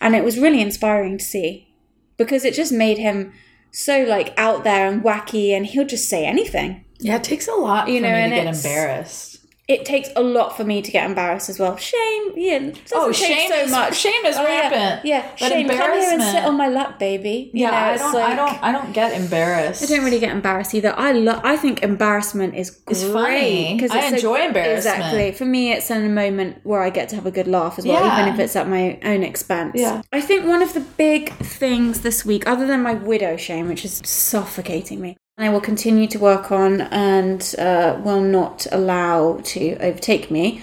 [0.00, 1.74] and it was really inspiring to see
[2.16, 3.32] because it just made him
[3.70, 6.84] so like out there and wacky, and he'll just say anything.
[7.00, 9.37] Yeah, it takes a lot You know, and to get embarrassed.
[9.68, 11.76] It takes a lot for me to get embarrassed as well.
[11.76, 13.94] Shame, yeah, doesn't Oh, shame so is- much.
[13.98, 15.04] shame is Oh, yeah, rampant.
[15.04, 15.68] Yeah, But shame.
[15.68, 17.50] Come here and sit on my lap, baby.
[17.52, 19.82] You Yeah, know, I don't, like- I don't, I don't get embarrassed.
[19.82, 20.94] I don't really get embarrassed either.
[20.96, 21.42] I love.
[21.44, 23.78] I think embarrassment is great It's funny.
[23.90, 24.78] I enjoy embarrassment.
[24.96, 25.32] Exactly.
[25.32, 27.84] For me, it's in a moment where I get to have a good laugh as
[27.84, 28.22] well, Yeah.
[28.22, 29.72] even if it's at my own expense.
[29.74, 30.00] Yeah.
[30.14, 33.84] I think one of the big things this week, other than my widow shame, which
[33.84, 39.76] is suffocating me, I will continue to work on and uh, will not allow to
[39.76, 40.62] overtake me.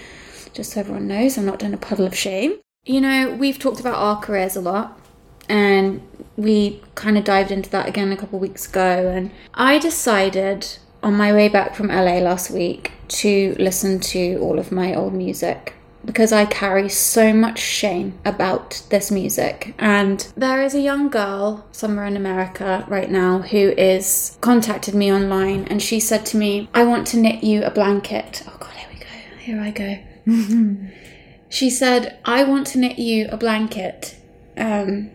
[0.52, 2.58] Just so everyone knows, I'm not in a puddle of shame.
[2.84, 5.00] You know, we've talked about our careers a lot,
[5.48, 6.02] and
[6.36, 9.08] we kind of dived into that again a couple of weeks ago.
[9.08, 14.58] And I decided on my way back from LA last week to listen to all
[14.58, 15.72] of my old music
[16.06, 19.74] because I carry so much shame about this music.
[19.78, 25.12] And there is a young girl somewhere in America right now who is contacted me
[25.12, 28.44] online and she said to me, I want to knit you a blanket.
[28.46, 29.06] Oh god, here we go.
[29.40, 30.88] Here I go.
[31.48, 34.16] she said, I want to knit you a blanket.
[34.56, 35.10] Um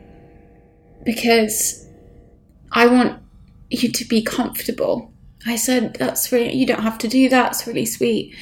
[1.04, 1.88] because
[2.72, 3.22] I want
[3.70, 5.14] you to be comfortable.
[5.46, 7.52] I said, That's really, you don't have to do that.
[7.52, 8.36] It's really sweet.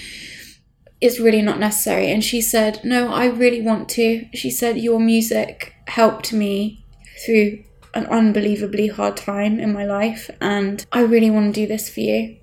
[1.02, 2.12] It's really not necessary.
[2.12, 4.26] And she said, No, I really want to.
[4.34, 6.84] She said, Your music helped me
[7.26, 10.30] through an unbelievably hard time in my life.
[10.42, 12.38] And I really want to do this for you.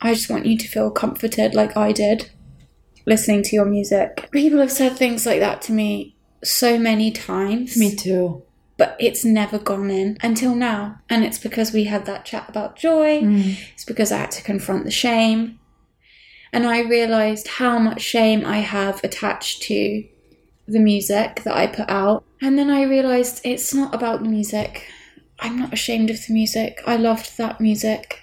[0.00, 2.30] I just want you to feel comforted like I did
[3.06, 4.28] listening to your music.
[4.30, 6.14] People have said things like that to me
[6.44, 8.42] so many times Me too.
[8.76, 11.00] but it's never gone in until now.
[11.08, 13.22] And it's because we had that chat about joy.
[13.22, 13.56] Mm.
[13.72, 15.57] It's because I had to confront the shame.
[16.52, 20.04] And I realized how much shame I have attached to
[20.66, 22.24] the music that I put out.
[22.40, 24.86] And then I realized it's not about the music.
[25.40, 26.82] I'm not ashamed of the music.
[26.86, 28.22] I loved that music.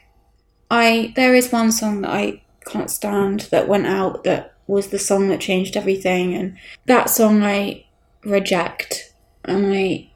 [0.69, 4.99] I there is one song that I can't stand that went out that was the
[4.99, 6.57] song that changed everything and
[6.87, 7.85] that song I
[8.23, 10.09] reject and I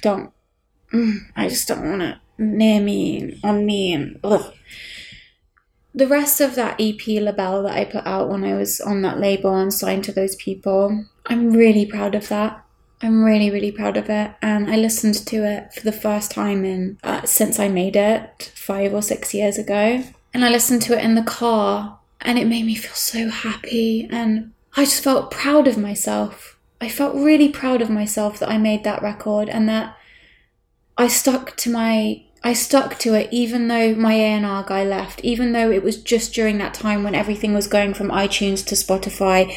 [0.00, 0.32] don't
[0.92, 4.54] mm, I just don't want it near me on me and ugh.
[5.98, 9.18] The rest of that EP label that I put out when I was on that
[9.18, 12.64] label and signed to those people, I'm really proud of that.
[13.02, 16.64] I'm really, really proud of it, and I listened to it for the first time
[16.64, 20.04] in uh, since I made it five or six years ago.
[20.32, 24.06] And I listened to it in the car, and it made me feel so happy,
[24.08, 26.60] and I just felt proud of myself.
[26.80, 29.96] I felt really proud of myself that I made that record and that
[30.96, 35.52] I stuck to my I stuck to it even though my A&R guy left, even
[35.52, 39.52] though it was just during that time when everything was going from iTunes to Spotify.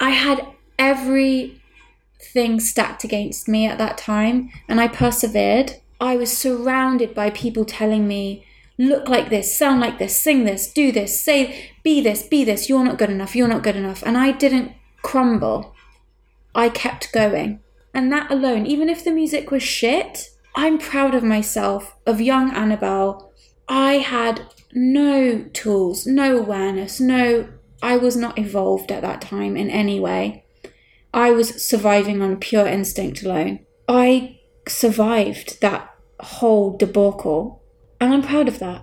[0.00, 0.46] I had
[0.78, 5.76] everything stacked against me at that time, and I persevered.
[6.00, 8.44] I was surrounded by people telling me,
[8.78, 12.68] look like this, sound like this, sing this, do this, say, be this, be this,
[12.68, 14.02] you're not good enough, you're not good enough.
[14.04, 15.74] And I didn't crumble.
[16.54, 17.60] I kept going.
[17.94, 22.50] And that alone, even if the music was shit, I'm proud of myself, of young
[22.54, 23.30] Annabelle.
[23.68, 24.40] I had
[24.72, 27.48] no tools, no awareness, no,
[27.82, 30.44] I was not evolved at that time in any way.
[31.12, 33.60] I was surviving on pure instinct alone.
[33.86, 37.62] I survived that whole debacle,
[38.00, 38.82] and I'm proud of that.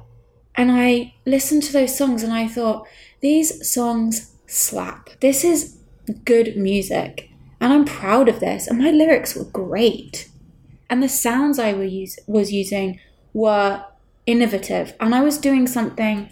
[0.56, 2.88] And I listened to those songs and I thought,
[3.22, 5.10] these songs slap.
[5.22, 5.80] This is
[6.24, 8.68] good music, and I'm proud of this.
[8.68, 10.30] And my lyrics were great,
[10.93, 12.99] and the sounds I use, was using
[13.34, 13.84] were
[14.27, 16.32] innovative, and I was doing something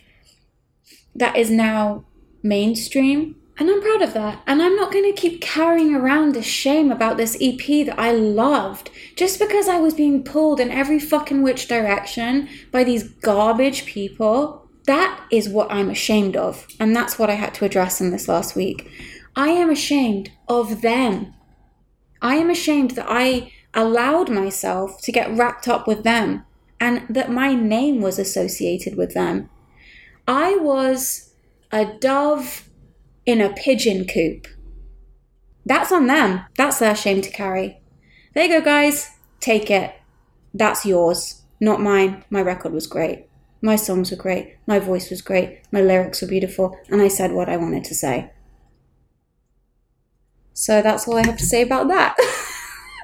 [1.15, 2.05] that is now
[2.43, 4.41] mainstream and I'm proud of that.
[4.45, 8.11] And I'm not going to keep carrying around this shame about this EP that I
[8.11, 13.85] loved just because I was being pulled in every fucking which direction by these garbage
[13.85, 14.67] people.
[14.85, 16.67] That is what I'm ashamed of.
[16.79, 18.89] And that's what I had to address in this last week.
[19.35, 21.33] I am ashamed of them.
[22.21, 26.45] I am ashamed that I allowed myself to get wrapped up with them
[26.79, 29.49] and that my name was associated with them.
[30.27, 31.33] I was
[31.71, 32.69] a dove
[33.25, 34.47] in a pigeon coop.
[35.65, 36.41] That's on them.
[36.57, 37.79] That's their shame to carry.
[38.33, 39.11] There you go, guys.
[39.39, 39.93] Take it.
[40.53, 42.25] That's yours, not mine.
[42.29, 43.27] My record was great.
[43.61, 44.57] My songs were great.
[44.65, 45.61] My voice was great.
[45.71, 46.77] My lyrics were beautiful.
[46.89, 48.31] And I said what I wanted to say.
[50.53, 52.17] So that's all I have to say about that.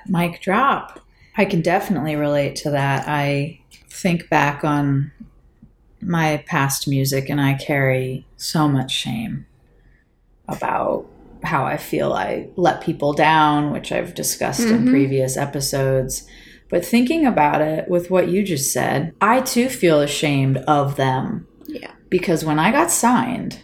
[0.09, 0.99] Mic drop.
[1.37, 3.07] I can definitely relate to that.
[3.07, 5.11] I think back on
[6.01, 9.45] my past music and I carry so much shame
[10.47, 11.05] about
[11.43, 14.87] how I feel I let people down, which I've discussed mm-hmm.
[14.87, 16.27] in previous episodes.
[16.69, 21.47] But thinking about it with what you just said, I too feel ashamed of them.
[21.65, 21.91] Yeah.
[22.09, 23.61] Because when I got signed,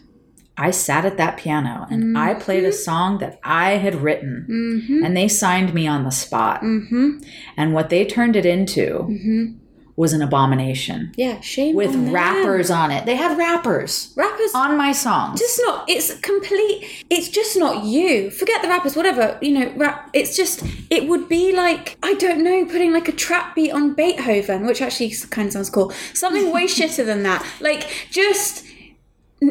[0.57, 2.17] I sat at that piano and mm-hmm.
[2.17, 5.03] I played a song that I had written, mm-hmm.
[5.03, 6.61] and they signed me on the spot.
[6.61, 7.19] Mm-hmm.
[7.57, 9.59] And what they turned it into mm-hmm
[9.95, 11.11] was an abomination.
[11.15, 13.05] Yeah, shame with on rappers on it.
[13.05, 15.39] They had rappers, rappers on my songs.
[15.39, 15.87] Just not.
[15.87, 17.05] It's complete.
[17.09, 18.31] It's just not you.
[18.31, 18.95] Forget the rappers.
[18.95, 19.71] Whatever you know.
[19.75, 20.09] Rap.
[20.13, 20.63] It's just.
[20.89, 24.81] It would be like I don't know, putting like a trap beat on Beethoven, which
[24.81, 25.91] actually kind of sounds cool.
[26.13, 27.45] Something way shitter than that.
[27.59, 28.65] Like just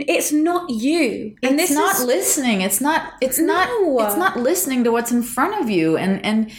[0.09, 3.46] it's not you and it's not is, listening it's not it's no.
[3.46, 6.50] not it's not listening to what's in front of you and and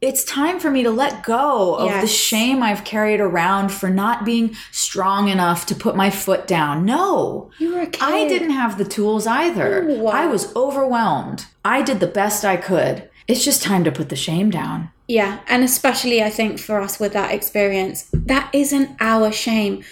[0.00, 2.02] it's time for me to let go of yes.
[2.02, 6.84] the shame I've carried around for not being strong enough to put my foot down.
[6.84, 7.50] No.
[7.58, 8.02] You were a kid.
[8.02, 9.88] I didn't have the tools either.
[9.90, 10.12] Oh, wow.
[10.12, 11.46] I was overwhelmed.
[11.64, 13.10] I did the best I could.
[13.26, 14.90] It's just time to put the shame down.
[15.08, 19.82] Yeah, and especially I think for us with that experience, that isn't our shame.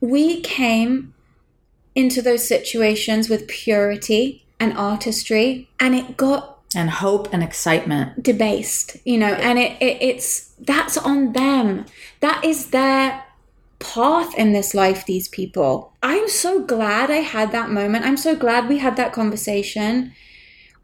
[0.00, 1.14] We came
[1.96, 8.22] into those situations with purity and artistry, and it got and hope and excitement.
[8.22, 11.84] debased you know and it, it it's that's on them.
[12.20, 13.24] That is their
[13.78, 15.92] path in this life these people.
[16.02, 18.04] I'm so glad i had that moment.
[18.04, 20.12] I'm so glad we had that conversation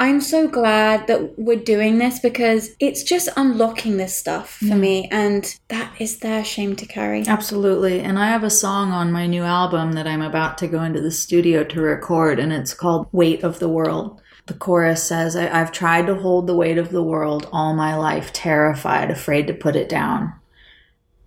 [0.03, 5.09] i'm so glad that we're doing this because it's just unlocking this stuff for me
[5.11, 7.21] and that is their shame to carry.
[7.27, 8.01] Absolutely.
[8.01, 11.01] And i have a song on my new album that i'm about to go into
[11.01, 14.21] the studio to record and it's called weight of the world.
[14.47, 17.95] The chorus says, I- have tried to hold the weight of the world all my
[17.95, 20.33] life, terrified, afraid to put it down.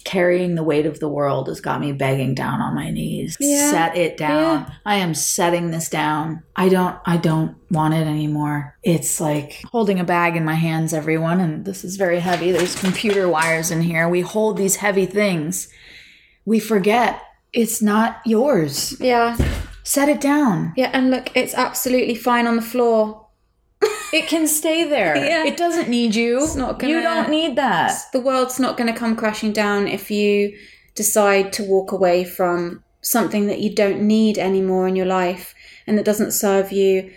[0.05, 3.35] Carrying the weight of the world has got me begging down on my knees.
[3.39, 3.71] Yeah.
[3.71, 4.61] Set it down.
[4.61, 4.73] Yeah.
[4.85, 6.43] I am setting this down.
[6.55, 8.77] I don't I don't want it anymore.
[8.83, 12.51] It's like holding a bag in my hands, everyone, and this is very heavy.
[12.51, 14.07] There's computer wires in here.
[14.07, 15.67] We hold these heavy things.
[16.45, 18.95] We forget it's not yours.
[18.99, 19.35] Yeah.
[19.83, 20.73] Set it down.
[20.75, 23.24] Yeah, and look, it's absolutely fine on the floor.
[24.13, 25.15] It can stay there.
[25.25, 25.45] Yeah.
[25.45, 26.43] It doesn't need you.
[26.43, 27.93] It's not You gonna- don't need that.
[28.13, 30.55] The world's not going to come crashing down if you
[30.95, 35.53] decide to walk away from something that you don't need anymore in your life
[35.85, 37.11] and that doesn't serve you.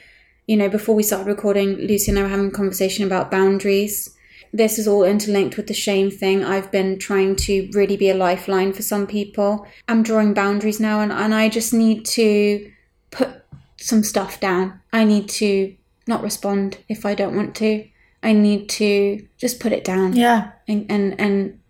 [0.46, 4.14] You know, before we started recording, Lucy and I were having a conversation about boundaries.
[4.52, 6.42] This is all interlinked with the shame thing.
[6.42, 9.66] I've been trying to really be a lifeline for some people.
[9.88, 12.70] I'm drawing boundaries now, and, and I just need to
[13.10, 13.28] put
[13.76, 14.80] some stuff down.
[14.90, 15.74] I need to
[16.08, 17.86] not respond if I don't want to.
[18.22, 20.50] I need to just put it down Yeah.
[20.66, 21.60] and and and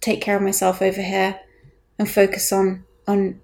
[0.00, 1.38] take care of myself over here
[1.98, 3.40] and focus on on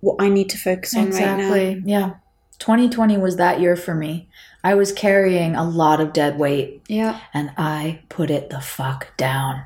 [0.00, 1.34] what I need to focus on right now.
[1.36, 1.82] Exactly.
[1.86, 2.10] Yeah.
[2.58, 4.28] 2020 was that year for me.
[4.64, 7.20] I was carrying a lot of dead weight Yeah.
[7.32, 9.62] and I put it the fuck down.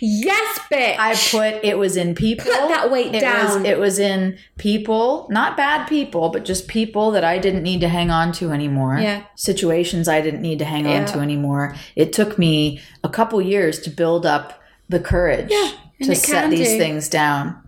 [0.00, 0.96] Yes, bitch.
[0.98, 2.44] I put it was in people.
[2.44, 3.60] Put that weight it down.
[3.62, 7.80] Was, it was in people, not bad people, but just people that I didn't need
[7.80, 8.98] to hang on to anymore.
[8.98, 9.24] Yeah.
[9.36, 11.74] Situations I didn't need to hang on to anymore.
[11.96, 16.68] It took me a couple years to build up the courage Yeah, to set these
[16.68, 16.78] do.
[16.78, 17.58] things down.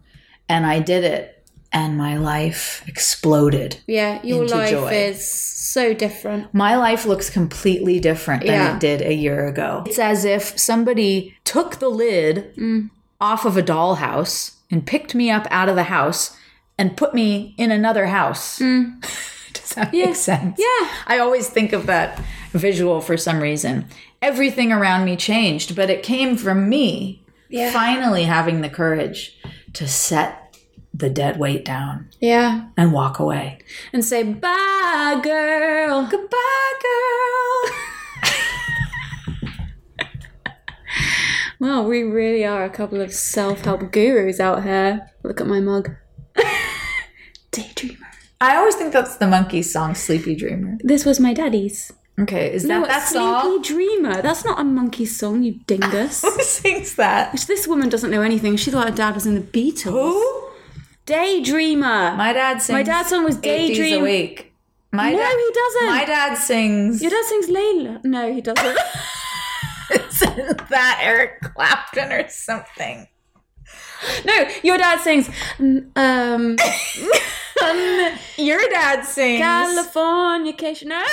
[0.49, 1.34] And I did it.
[1.75, 3.79] And my life exploded.
[3.89, 4.93] yeah, your life joy.
[4.93, 6.55] is so different.
[6.55, 8.75] My life looks completely different than Yeah.
[8.77, 9.83] it did a year ago.
[9.87, 12.91] It's as if somebody took the lid Mm.
[13.21, 16.37] off of a dollhouse and picked me up out of the house
[16.79, 18.59] and put me in another house.
[19.53, 20.59] Does that make sense?
[20.59, 20.65] Mm.
[20.83, 20.89] Yeah.
[21.09, 22.21] I always think of that
[22.53, 23.87] visual for some reason.
[24.23, 27.73] Everything around me changed, but it came from me Yeah.
[27.73, 29.37] finally having the courage
[29.75, 30.44] to set
[30.97, 32.69] the dead weight down Yeah.
[32.77, 33.59] and walk away.
[33.93, 36.07] And say bye, girl.
[36.11, 37.73] Goodbye, girl.
[41.61, 45.09] Well, we really are a couple of self-help gurus out here.
[45.23, 45.91] Look at my mug.
[47.53, 47.97] Daydreamer.
[48.41, 50.77] I always think that's the Monkees song, Sleepy Dreamer.
[50.83, 51.91] This was my daddy's.
[52.21, 53.63] Okay, is that No, that it's song?
[53.63, 54.21] Sleepy Dreamer.
[54.21, 56.21] That's not a monkey song, you dingus.
[56.23, 57.33] Who sings that?
[57.33, 58.57] Which this woman doesn't know anything.
[58.57, 59.85] She thought her dad was in the Beatles.
[59.93, 60.51] Who?
[61.07, 62.17] Daydreamer.
[62.17, 62.75] My dad sings.
[62.75, 64.01] My dad's song was Daydream.
[64.01, 64.53] Awake.
[64.93, 65.87] My no, dad, he doesn't.
[65.87, 67.03] My dad sings.
[67.03, 68.05] Your dad sings Layla.
[68.05, 68.79] No, he doesn't.
[69.91, 73.09] Isn't that Eric Clapton or something?
[74.25, 75.29] no, your dad sings.
[75.59, 76.57] mm, Um,
[78.37, 79.41] Your dad sings.
[79.41, 80.87] Californication.
[80.89, 80.97] No.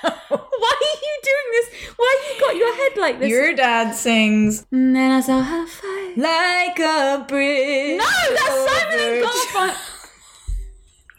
[0.00, 1.68] Why are you doing this?
[1.96, 3.28] Why have you got your head like this?
[3.28, 6.14] Your dad sings and then I saw her fight.
[6.16, 7.98] like a bridge.
[7.98, 9.76] No, that's Simon and Garfunkel.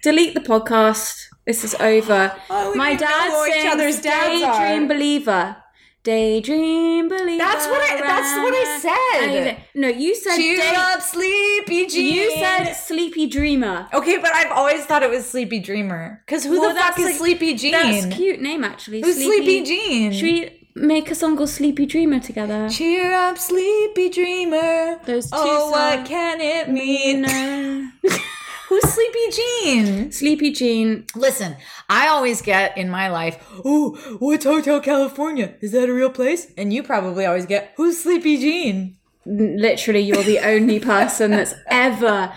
[0.04, 1.28] Delete the podcast.
[1.46, 2.36] This is over.
[2.50, 4.60] Oh, My dad sings other's dads are.
[4.60, 5.58] Daydream Believer.
[6.04, 7.38] Daydream Believer.
[7.38, 9.48] That's what I- that's what I said.
[9.48, 12.16] I- no, you said Cheer day- up, Sleepy Jean.
[12.16, 13.88] You said Sleepy Dreamer.
[13.94, 16.22] Okay, but I've always thought it was Sleepy Dreamer.
[16.26, 17.72] Because who Well, the fuck is like- Sleepy Jean?
[17.74, 19.02] That's a cute name, actually.
[19.02, 20.12] Who's Sleepy Jean?
[20.12, 22.68] Should we make a song called Sleepy Dreamer together?
[22.70, 25.00] Cheer up, sleepy dreamer.
[25.06, 26.08] Those two oh, what songs.
[26.10, 27.92] can it mean?
[28.72, 30.12] Who's Sleepy Jean?
[30.14, 31.06] Sleepy Jean.
[31.14, 31.58] Listen,
[31.90, 35.56] I always get in my life, oh, what's Hotel California?
[35.60, 36.54] Is that a real place?
[36.58, 38.96] And you probably always get, who's Sleepy Jean?
[39.26, 42.32] Literally, you're the only person that's ever,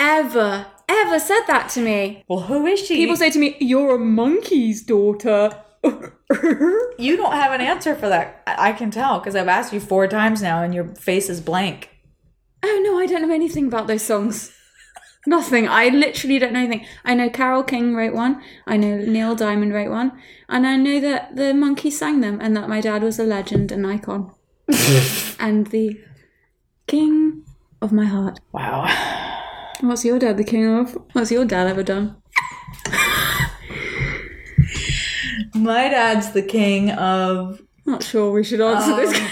[0.00, 2.24] ever, ever said that to me.
[2.26, 2.96] Well, who is she?
[2.96, 5.62] People say to me, You're a Monkee's daughter.
[5.84, 8.42] you don't have an answer for that.
[8.48, 11.40] I I can tell because I've asked you four times now and your face is
[11.40, 11.90] blank.
[12.64, 14.52] Oh no, I don't know anything about those songs.
[15.26, 15.68] Nothing.
[15.68, 16.86] I literally don't know anything.
[17.04, 18.40] I know Carole King wrote one.
[18.66, 20.12] I know Neil Diamond wrote one,
[20.48, 23.72] and I know that the Monkees sang them, and that my dad was a legend,
[23.72, 24.32] an icon,
[25.40, 26.00] and the
[26.86, 27.44] king
[27.82, 28.38] of my heart.
[28.52, 28.86] Wow.
[29.80, 30.96] What's your dad the king of?
[31.12, 32.16] What's your dad ever done?
[35.54, 37.62] My dad's the king of.
[37.84, 39.16] Not sure we should answer this.
[39.18, 39.26] Um,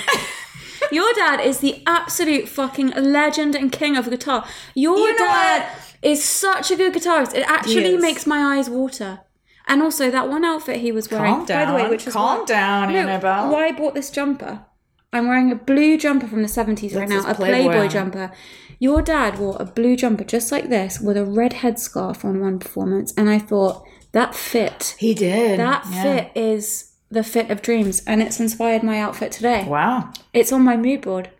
[0.93, 4.47] Your dad is the absolute fucking legend and king of guitar.
[4.75, 5.71] Your You dad
[6.03, 7.35] is such a good guitarist.
[7.35, 9.21] It actually makes my eyes water.
[9.67, 12.41] And also that one outfit he was wearing, Calm by the way, which is calm
[12.41, 13.51] why, down, no, Annabelle.
[13.51, 14.67] Why I bought this jumper?
[15.11, 18.33] I'm wearing a blue jumper from the 70s right now, a Playboy, Playboy jumper.
[18.79, 22.59] Your dad wore a blue jumper just like this with a red headscarf on one
[22.59, 24.97] performance, and I thought that fit.
[24.99, 25.59] He did.
[25.59, 26.03] That Yeah.
[26.03, 29.65] fit is the fit of dreams, and it's inspired my outfit today.
[29.67, 30.13] Wow.
[30.33, 31.31] It's on my mood board.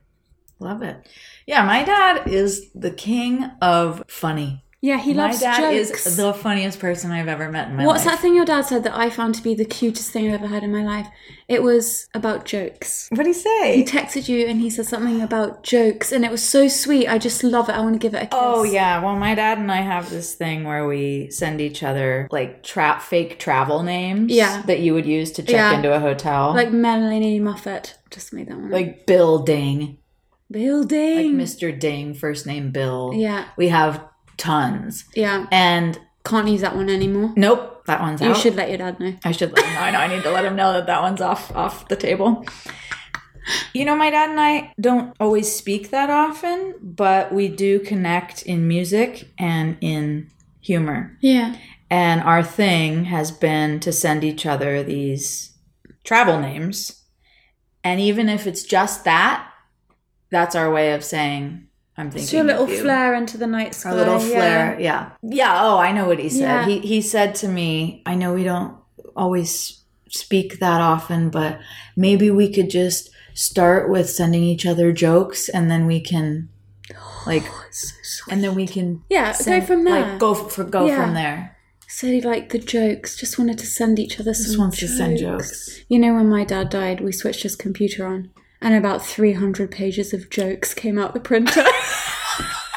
[0.59, 1.07] Love it.
[1.47, 4.64] Yeah, my dad is the king of funny.
[4.85, 6.07] Yeah, he my loves dad jokes.
[6.07, 8.17] is the funniest person I've ever met in my What's life.
[8.17, 10.49] that thing your dad said that I found to be the cutest thing I've ever
[10.49, 11.07] heard in my life?
[11.49, 13.09] It was about jokes.
[13.11, 13.77] What did he say?
[13.77, 17.09] He texted you and he said something about jokes, and it was so sweet.
[17.09, 17.73] I just love it.
[17.73, 18.31] I want to give it a kiss.
[18.33, 22.29] Oh yeah, well my dad and I have this thing where we send each other
[22.31, 24.61] like trap fake travel names Yeah.
[24.67, 25.77] that you would use to check Yeah.
[25.77, 26.53] into a hotel.
[26.55, 27.97] Like Melanie Muffet.
[28.11, 28.71] Just made that one.
[28.71, 29.97] like Bill Ding.
[30.51, 31.39] Bill Ding.
[31.39, 31.49] Like.
[31.49, 31.67] Mr.
[31.79, 33.13] Ding, first name Bill.
[33.15, 34.05] Yeah, We have
[34.37, 35.05] tons.
[35.15, 35.47] yeah.
[35.51, 37.33] And Can't use that one anymore.
[37.37, 38.37] nope, that one's You out.
[38.37, 39.15] You should let your dad know.
[39.25, 39.81] I should let him know.
[39.81, 39.99] I know.
[39.99, 42.45] I need to let him know that that one's off off the table.
[43.75, 48.43] You know, my dad and I don't always speak that often, but we do connect
[48.43, 50.31] in music and in
[50.61, 51.19] humor.
[51.21, 51.55] Yeah.
[51.91, 55.53] And our thing has been to send each other these
[56.05, 57.03] travel names.
[57.85, 59.47] And even if it's just that,
[60.31, 61.67] that's our way of saying,
[61.97, 62.23] I'm thinking.
[62.23, 63.91] It's your little flare into the night sky.
[63.93, 64.79] A little flare.
[64.81, 65.11] Yeah.
[65.23, 65.59] Yeah.
[65.63, 66.41] Oh, I know what he said.
[66.41, 66.67] Yeah.
[66.67, 68.77] He, he said to me, I know we don't
[69.17, 71.61] always speak that often, but
[71.97, 76.49] maybe we could just start with sending each other jokes and then we can,
[77.27, 77.45] like,
[78.31, 79.03] and then we can.
[79.09, 80.01] Yeah, send- go from there.
[80.03, 81.05] Like, go for, go Yeah.
[81.05, 81.57] from there.
[81.89, 85.19] So like the jokes, just wanted to send each other some Just wants to send
[85.19, 85.81] jokes.
[85.89, 88.31] You know, when my dad died, we switched his computer on,
[88.65, 91.63] and about three hundred pages of jokes came out the printer.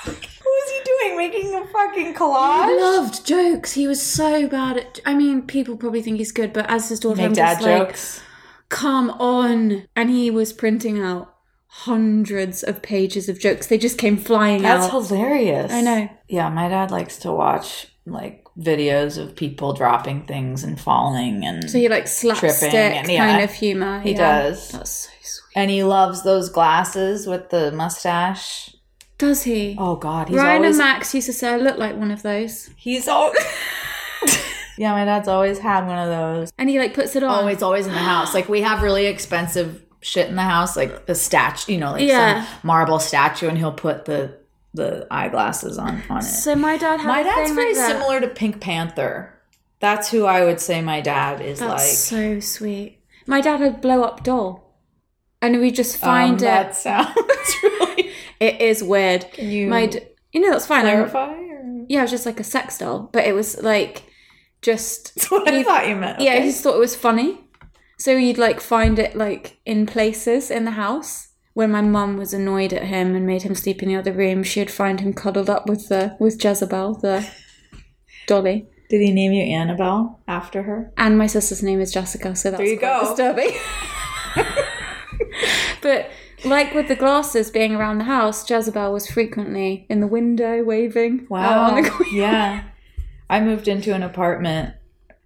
[0.05, 1.17] What was he doing?
[1.17, 2.79] Making a fucking He collage?
[2.79, 3.73] loved jokes.
[3.73, 4.99] He was so bad at.
[5.05, 7.61] I mean, people probably think he's good, but as his daughter, Make I'm dad just
[7.63, 8.21] like, jokes.
[8.69, 9.87] come on.
[9.95, 11.33] And he was printing out
[11.67, 13.67] hundreds of pages of jokes.
[13.67, 14.91] They just came flying That's out.
[14.99, 15.71] That's hilarious.
[15.71, 16.09] I know.
[16.27, 21.69] Yeah, my dad likes to watch like videos of people dropping things and falling and
[21.69, 23.31] So he like slapstick and- yeah.
[23.31, 23.99] kind of humor.
[23.99, 24.41] He yeah.
[24.43, 24.69] does.
[24.69, 25.46] That's so sweet.
[25.57, 28.75] And he loves those glasses with the mustache.
[29.17, 29.75] Does he?
[29.79, 32.21] Oh god, he's Ryan always and Max used to say I look like one of
[32.21, 33.39] those, he's always
[34.77, 36.51] Yeah, my dad's always had one of those.
[36.59, 37.43] and he like puts it on.
[37.43, 38.35] Oh, it's always in the house.
[38.35, 42.03] Like we have really expensive shit in the house, like a statue, you know, like
[42.07, 42.43] Yeah.
[42.45, 44.37] some marble statue and he'll put the
[44.75, 46.23] the eyeglasses on on it.
[46.23, 49.33] So my dad had My dad's very like similar to Pink Panther.
[49.79, 51.81] That's who I would say my dad is That's like.
[51.81, 52.99] so sweet.
[53.25, 54.66] My dad had blow up doll,
[55.41, 56.41] and we just find um, it.
[56.41, 57.15] That sounds
[57.63, 58.11] really.
[58.39, 59.31] It is weird.
[59.33, 60.81] Can you My, d- you know, that's fine.
[60.83, 61.33] Clarify?
[61.33, 61.85] Or?
[61.89, 64.03] yeah, it was just like a sex doll, but it was like
[64.61, 65.15] just.
[65.15, 66.19] That's what I thought you meant.
[66.19, 67.39] Yeah, he just thought it was funny.
[67.97, 71.29] So you'd like find it like in places in the house.
[71.53, 74.43] When my mum was annoyed at him and made him sleep in the other room,
[74.43, 77.27] she'd find him cuddled up with the with Jezebel, the
[78.27, 78.67] dolly.
[78.91, 80.93] Did he name you Annabelle after her?
[80.97, 82.99] And my sister's name is Jessica, so that's There you go.
[83.15, 83.57] disturbing.
[85.81, 86.09] but
[86.45, 91.27] like with the glasses being around the house, Jezebel was frequently in the window waving.
[91.31, 92.63] Uh, on the yeah.
[93.29, 94.75] I moved into an apartment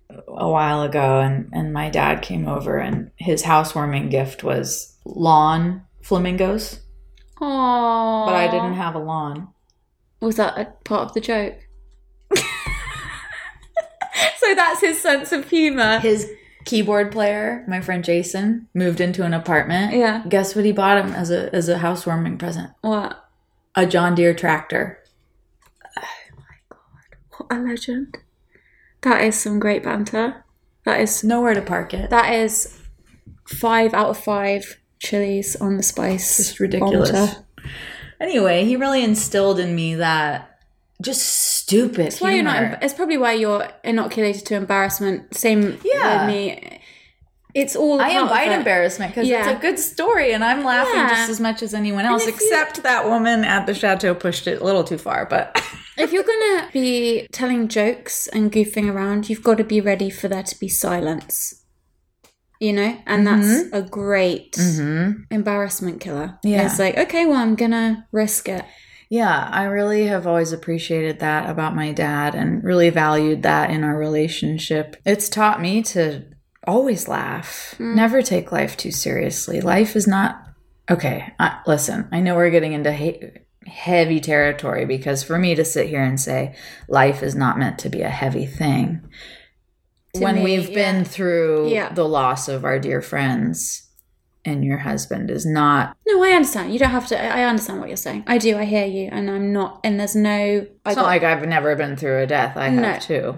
[0.10, 5.84] a while ago and, and my dad came over and his housewarming gift was lawn
[6.02, 6.82] flamingos.
[7.40, 8.26] Aww.
[8.26, 9.50] But I didn't have a lawn.
[10.20, 11.56] Was that a part of the joke?
[12.36, 12.44] so
[14.56, 16.00] that's his sense of humour.
[16.00, 16.30] His
[16.66, 19.94] keyboard player, my friend Jason, moved into an apartment.
[19.94, 20.24] Yeah.
[20.28, 22.72] Guess what he bought him as a as a housewarming present?
[22.82, 23.24] What?
[23.76, 25.00] A John Deere tractor.
[25.98, 26.02] Oh
[26.38, 26.78] my god.
[27.48, 28.18] What a legend.
[29.02, 30.44] That is some great banter.
[30.86, 32.10] That is Nowhere to park it.
[32.10, 32.78] that is
[33.48, 36.38] five out of five chilies on the spice.
[36.38, 37.12] Just ridiculous.
[37.12, 37.46] bomber.
[38.20, 40.51] Anyway, he really instilled in me that
[41.02, 41.22] just
[41.58, 42.06] stupid.
[42.06, 42.82] That's why you're not.
[42.84, 45.36] It's probably why you're inoculated to embarrassment.
[45.36, 46.26] Same Yeah.
[46.28, 46.80] with me.
[47.54, 48.00] It's all.
[48.00, 49.50] I invite embarrassment because Yeah.
[49.50, 51.10] it's a good story, and I'm laughing Yeah.
[51.10, 52.24] just as much as anyone else.
[52.26, 55.26] if you- Except that woman at the chateau pushed it a little too far.
[55.26, 55.62] But
[55.98, 60.30] If you're gonna be telling jokes and goofing around, you've got to be ready for
[60.30, 61.56] there to be silence.
[62.60, 63.76] You know, and that's Mm-hmm.
[63.76, 64.56] a great
[65.30, 66.40] embarrassment killer.
[66.44, 66.66] Yeah.
[66.66, 68.64] it's like okay, well, I'm gonna risk it.
[69.12, 73.84] Yeah, I really have always appreciated that about my dad, and really valued that in
[73.84, 74.96] our relationship.
[75.06, 76.24] It's taught me to
[76.66, 77.94] always laugh, mm.
[77.94, 79.60] never take life too seriously.
[79.60, 80.42] Life is not
[80.90, 81.34] okay.
[81.38, 83.22] I, listen, I know we're getting into he-
[83.68, 86.56] heavy territory because for me to sit here and say
[86.88, 89.02] life is not meant to be a heavy thing
[90.14, 90.76] when me, we've yeah.
[90.76, 91.94] been through Yeah.
[91.94, 93.90] the loss of our dear friends
[94.44, 96.74] and your husband is not No, I understand.
[96.74, 97.22] You don't have to.
[97.22, 98.24] I I understand what you're saying.
[98.28, 98.58] I do.
[98.58, 99.80] I hear you, and I'm not.
[99.84, 100.32] And there's no.
[100.86, 102.58] I it's got not like I've never been through a death.
[102.58, 103.00] I have No.
[103.00, 103.38] too.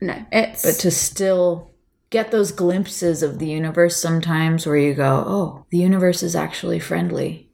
[0.00, 0.16] no.
[0.32, 1.70] It's But to still
[2.10, 6.80] get those glimpses of the universe sometimes where you go, "Oh, the universe is actually
[6.80, 7.48] friendly."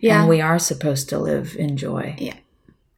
[0.00, 0.20] Yeah.
[0.20, 2.16] And we are supposed to live in joy.
[2.18, 2.34] Yeah.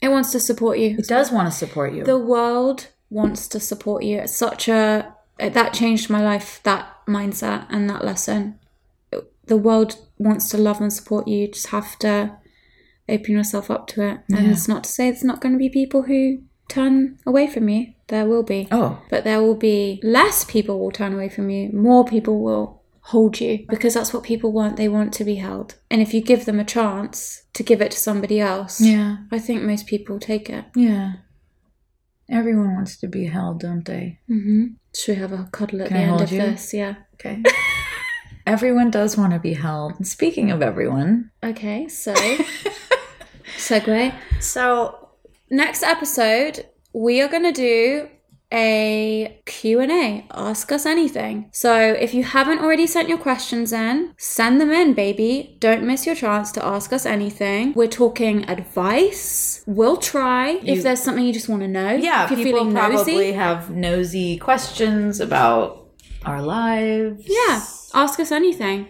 [0.00, 0.96] It wants to support you.
[0.98, 2.04] It does want to support you.
[2.04, 4.18] The world wants to support you.
[4.18, 6.60] It's such a that changed my life.
[6.62, 8.59] That mindset and that lesson.
[9.46, 11.38] The world wants to love and support you.
[11.38, 12.36] You just have to
[13.08, 14.20] open yourself up to it.
[14.28, 14.52] And Yeah.
[14.52, 17.94] it's not to say there's not going to be people who turn away from you.
[18.08, 18.68] There will be.
[18.70, 21.70] oh, But there will be less people will turn away from you.
[21.72, 24.76] More people will hold you because that's what people want.
[24.76, 25.74] They want to be held.
[25.90, 29.16] And if you give them a chance to give it to somebody else, yeah.
[29.32, 30.66] I think most people take it.
[30.76, 31.14] Yeah.
[32.28, 34.20] Everyone wants to be held, don't they?
[34.28, 34.66] Mm-hmm.
[34.94, 36.40] Should we have a cuddle at Can the I end of you?
[36.40, 36.72] this?
[36.72, 36.94] Yeah.
[37.14, 37.42] Okay.
[38.46, 40.06] everyone does want to be held.
[40.06, 42.14] Speaking of everyone, Okay, so
[43.56, 44.14] segue.
[44.40, 44.96] so
[45.52, 48.08] Next episode, we are going to do
[48.52, 50.26] a Q&A.
[50.30, 51.50] Ask us anything.
[51.52, 55.56] So, if you haven't already sent your questions in, send them in, baby.
[55.58, 57.72] Don't miss your chance to ask us anything.
[57.74, 59.64] We're talking advice.
[59.66, 61.92] We'll try if there's something you just want to know.
[61.92, 63.32] yeah, if you're people feeling probably nosy.
[63.32, 65.88] have nosy questions about
[66.24, 67.24] our lives.
[67.26, 67.60] Yeah,
[67.94, 68.86] ask us anything.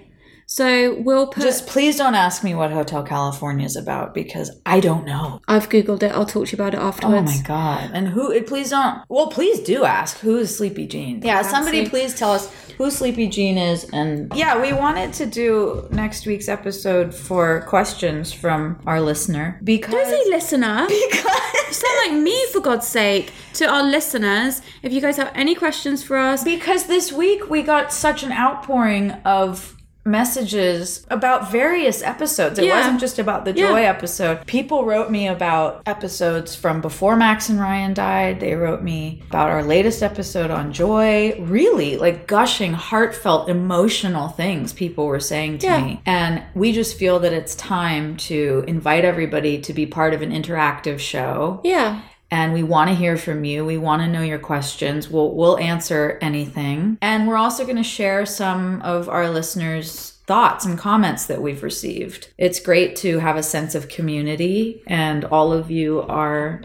[0.46, 4.80] So, we'll put Just please don't ask me what Hotel California is about because I
[4.80, 5.40] don't know.
[5.46, 6.11] I've googled it.
[6.11, 7.30] I'll talk to you about it afterwards.
[7.32, 7.90] Oh my god!
[7.94, 8.42] And who?
[8.42, 9.05] Please don't.
[9.09, 11.22] Well, please do ask who is Sleepy Jean.
[11.22, 11.90] Yeah, somebody Absolutely.
[11.90, 13.85] please tell us who Sleepy Jean is.
[13.93, 19.93] And yeah, we wanted to do next week's episode for questions from our listener because
[19.93, 20.87] Don't say listener.
[21.11, 24.62] because sound like me for God's sake to our listeners.
[24.83, 28.33] If you guys have any questions for us, because this week we got such an
[28.33, 29.76] outpouring of
[30.11, 32.59] messages about various episodes.
[32.59, 32.79] It Yeah.
[32.79, 33.69] wasn't just about the Yeah.
[33.69, 34.47] joy episode.
[34.47, 38.41] People wrote me about episodes from before Max and Ryan died.
[38.41, 41.37] They wrote me about our latest episode on joy.
[41.41, 45.81] Really, like gushing, heartfelt, emotional things people were saying to Yeah.
[45.81, 46.01] me.
[46.07, 50.31] And we just feel that it's time to invite everybody to be part of an
[50.33, 52.01] interactive show yeah,
[52.31, 53.64] and we want to hear from you.
[53.64, 55.09] We want to know your questions.
[55.09, 56.99] We'll we'll answer anything.
[57.03, 61.62] And we're also going to share some of our listeners' thoughts and comments that we've
[61.62, 62.31] received.
[62.39, 66.62] It's great to have a sense of community and all of you are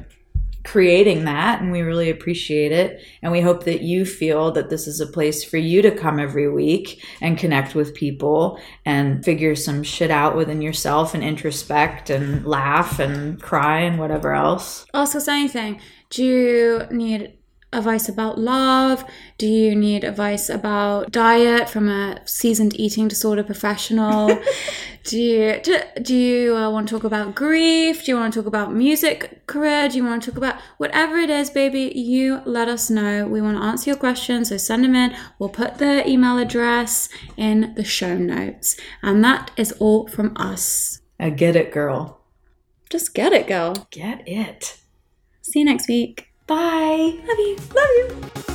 [0.66, 4.88] creating that and we really appreciate it and we hope that you feel that this
[4.88, 9.56] is a place for you to come every week and connect with people and figure
[9.56, 15.16] some shit out within yourself and introspect and laugh and cry and whatever else ask
[15.16, 15.80] us anything.
[16.10, 17.34] Do you need
[17.78, 19.04] advice about love?
[19.38, 24.40] Do you need advice about diet from a seasoned eating disorder professional?
[25.04, 28.06] do you do, do you uh, want to talk about grief?
[28.06, 29.90] Do you want to talk about music career?
[29.90, 31.92] Do you want to talk about whatever it is, baby?
[31.96, 33.28] You let us know.
[33.28, 35.16] We want to answer your questions, so send them in.
[35.40, 41.02] We'll put the email address in the show notes, and that is all from us.
[41.20, 42.22] I get it, girl.
[42.90, 43.88] Just get it, girl.
[43.92, 44.78] Get it.
[45.42, 46.35] See you next week.
[46.48, 47.18] Bye.
[47.28, 47.58] Love you.
[47.74, 48.55] Love you.